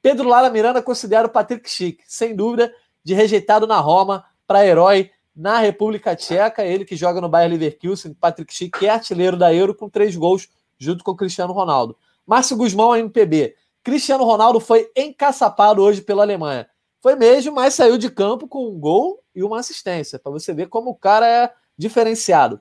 [0.00, 2.72] Pedro Lara Miranda considera o Patrick Schick, sem dúvida,
[3.06, 6.64] de rejeitado na Roma para herói na República Tcheca.
[6.64, 10.16] Ele que joga no Bayern Leverkusen, Patrick Schick, que é artilheiro da Euro com três
[10.16, 11.96] gols junto com Cristiano Ronaldo.
[12.26, 13.54] Márcio Guzmão, MPB.
[13.84, 16.68] Cristiano Ronaldo foi encaçapado hoje pela Alemanha.
[17.00, 20.66] Foi mesmo, mas saiu de campo com um gol e uma assistência, para você ver
[20.66, 22.60] como o cara é diferenciado.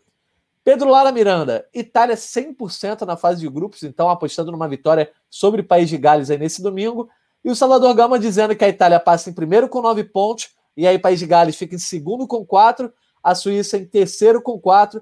[0.64, 5.64] Pedro Lara Miranda, Itália 100% na fase de grupos, então apostando numa vitória sobre o
[5.66, 7.10] País de Gales aí nesse domingo.
[7.46, 10.88] E o Salvador Gama dizendo que a Itália passa em primeiro com nove pontos, e
[10.88, 12.92] aí País de Gales fica em segundo com quatro,
[13.22, 15.00] a Suíça em terceiro com quatro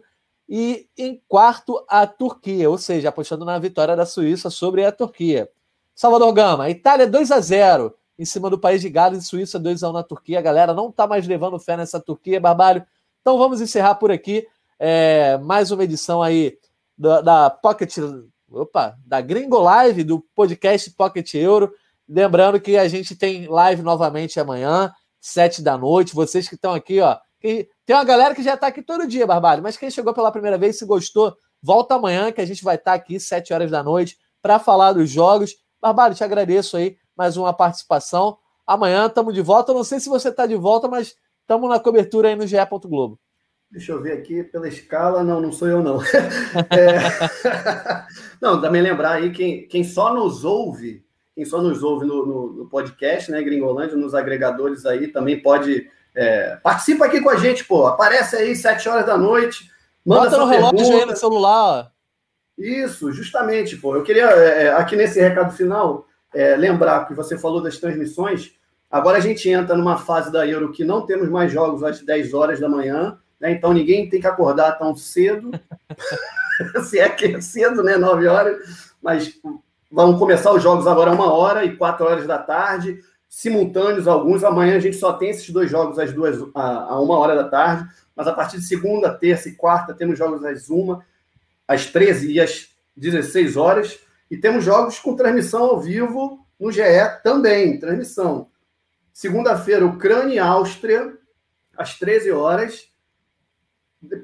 [0.47, 5.49] e em quarto a Turquia, ou seja, apostando na vitória da Suíça sobre a Turquia.
[5.95, 9.81] Salvador Gama, Itália 2 a 0 em cima do país de Gales e Suíça 2
[9.81, 10.39] a 1 na Turquia.
[10.39, 12.85] A galera não está mais levando fé nessa Turquia, Barbalho.
[13.21, 14.45] Então vamos encerrar por aqui
[14.77, 16.57] é, mais uma edição aí
[16.97, 17.95] da, da Pocket,
[18.51, 21.73] opa, da Gringo Live, do podcast Pocket Euro.
[22.07, 26.15] Lembrando que a gente tem live novamente amanhã, sete da noite.
[26.15, 29.63] Vocês que estão aqui, ó, tem uma galera que já está aqui todo dia, Barbalho,
[29.63, 32.91] mas quem chegou pela primeira vez, se gostou, volta amanhã que a gente vai estar
[32.91, 35.55] tá aqui, 7 horas da noite, para falar dos jogos.
[35.81, 38.37] Barbalho, te agradeço aí mais uma participação.
[38.65, 39.73] Amanhã estamos de volta.
[39.73, 42.57] não sei se você está de volta, mas estamos na cobertura aí no GE.
[42.85, 43.19] Globo.
[43.69, 45.23] Deixa eu ver aqui pela escala.
[45.23, 45.99] Não, não sou eu, não.
[46.71, 48.07] é...
[48.41, 51.03] não, também lembrar aí, quem, quem só nos ouve,
[51.35, 55.89] quem só nos ouve no, no, no podcast, né, Gringolândia, nos agregadores aí, também pode
[56.15, 57.87] é, participa aqui com a gente, pô.
[57.87, 59.71] Aparece aí, sete horas da noite.
[60.05, 60.97] Manda Bota no relógio pergunta.
[60.97, 61.91] aí no celular.
[62.57, 63.95] Isso, justamente, pô.
[63.95, 68.51] Eu queria, é, é, aqui nesse recado final, é, lembrar que você falou das transmissões.
[68.91, 72.33] Agora a gente entra numa fase da Euro que não temos mais jogos às 10
[72.33, 73.51] horas da manhã, né?
[73.51, 75.49] Então ninguém tem que acordar tão cedo.
[76.85, 77.97] Se é que é cedo, né?
[77.97, 78.93] 9 horas.
[79.01, 79.33] Mas
[79.93, 84.43] vão começar os jogos agora uma hora e quatro horas da tarde simultâneos alguns.
[84.43, 87.47] Amanhã a gente só tem esses dois jogos às duas, a, a uma hora da
[87.47, 91.05] tarde, mas a partir de segunda, terça e quarta temos jogos às uma,
[91.67, 93.99] às 13 e às 16 horas.
[94.31, 96.81] E temos jogos com transmissão ao vivo no GE
[97.23, 98.47] também, transmissão.
[99.11, 101.13] Segunda-feira, Ucrânia e Áustria,
[101.77, 102.87] às 13 horas.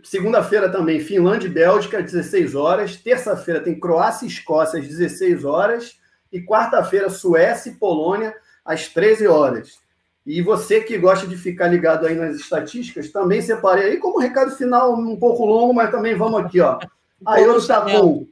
[0.03, 2.95] Segunda-feira também, Finlândia e Bélgica, às 16 horas.
[2.97, 5.99] Terça-feira tem Croácia e Escócia, às 16 horas.
[6.31, 9.79] E quarta-feira, Suécia e Polônia, às 13 horas.
[10.25, 14.51] E você que gosta de ficar ligado aí nas estatísticas, também separei aí como recado
[14.51, 16.77] final um pouco longo, mas também vamos aqui, ó.
[17.25, 18.27] A Euro está com.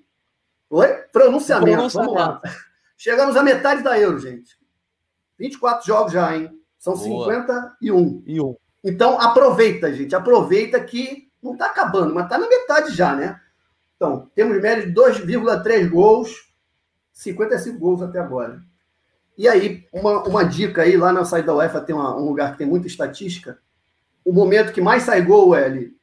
[0.70, 0.88] Oi?
[1.12, 1.76] Pronunciamento.
[1.78, 1.94] Pronunciamento.
[1.94, 2.42] Vamos lá.
[2.98, 4.58] Chegamos à metade da Euro, gente.
[5.40, 6.52] 24 jogos já, hein?
[6.78, 7.34] São Boa.
[7.34, 8.24] 51.
[8.26, 8.56] E um.
[8.84, 10.16] Então, aproveita, gente.
[10.16, 13.40] Aproveita que não está acabando, mas está na metade já, né?
[13.96, 16.52] Então, temos média de 2,3 gols,
[17.12, 18.62] 55 gols até agora.
[19.38, 22.52] E aí, uma, uma dica aí, lá na saída da UEFA tem uma, um lugar
[22.52, 23.60] que tem muita estatística.
[24.24, 25.96] O momento que mais sai gol, L,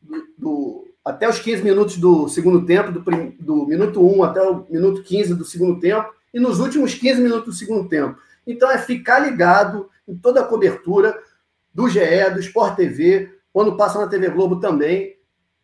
[0.00, 3.00] do, do, até os 15 minutos do segundo tempo, do,
[3.38, 7.46] do minuto 1 até o minuto 15 do segundo tempo, e nos últimos 15 minutos
[7.46, 8.18] do segundo tempo.
[8.46, 11.18] Então é ficar ligado em toda a cobertura
[11.72, 15.18] do GE, do Sport TV, quando passa na TV Globo também.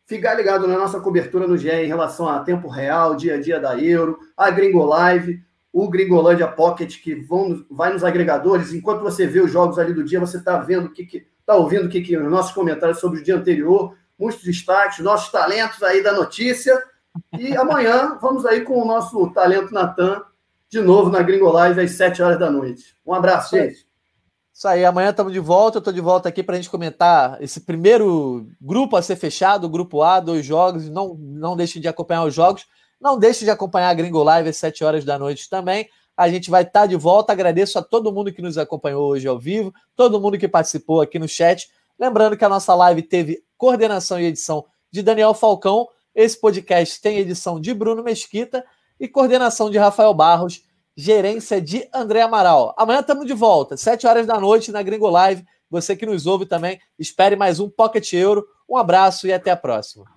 [0.06, 3.58] Ficar ligado na nossa cobertura no GE em relação a tempo real, dia a dia
[3.58, 8.72] da Euro, a Gringo Live, o Gringolândia Pocket, que vão, vai nos agregadores.
[8.72, 11.54] Enquanto você vê os jogos ali do dia, você está vendo o que, que está
[11.54, 15.82] ouvindo o que, que os nossos comentários sobre o dia anterior, muitos destaques, nossos talentos
[15.82, 16.82] aí da notícia.
[17.38, 20.22] E amanhã vamos aí com o nosso talento Natan
[20.70, 22.96] de novo na Gringo Live às 7 horas da noite.
[23.04, 23.85] Um abraço, gente.
[24.56, 25.76] Isso aí, amanhã estamos de volta.
[25.76, 29.64] Eu estou de volta aqui para a gente comentar esse primeiro grupo a ser fechado,
[29.64, 30.88] o grupo A, dois jogos.
[30.88, 32.64] Não, não deixe de acompanhar os jogos.
[32.98, 35.90] Não deixe de acompanhar a Gringo Live às 7 horas da noite também.
[36.16, 37.34] A gente vai estar de volta.
[37.34, 41.18] Agradeço a todo mundo que nos acompanhou hoje ao vivo, todo mundo que participou aqui
[41.18, 41.68] no chat.
[41.98, 45.86] Lembrando que a nossa live teve coordenação e edição de Daniel Falcão.
[46.14, 48.64] Esse podcast tem edição de Bruno Mesquita.
[48.98, 50.62] e coordenação de Rafael Barros,
[50.96, 52.74] gerência de André Amaral.
[52.78, 55.44] Amanhã estamos de volta, 7 horas da noite na Gringo Live.
[55.68, 58.46] Você que nos ouve também, espere mais um Pocket Euro.
[58.68, 60.15] Um abraço e até a próxima.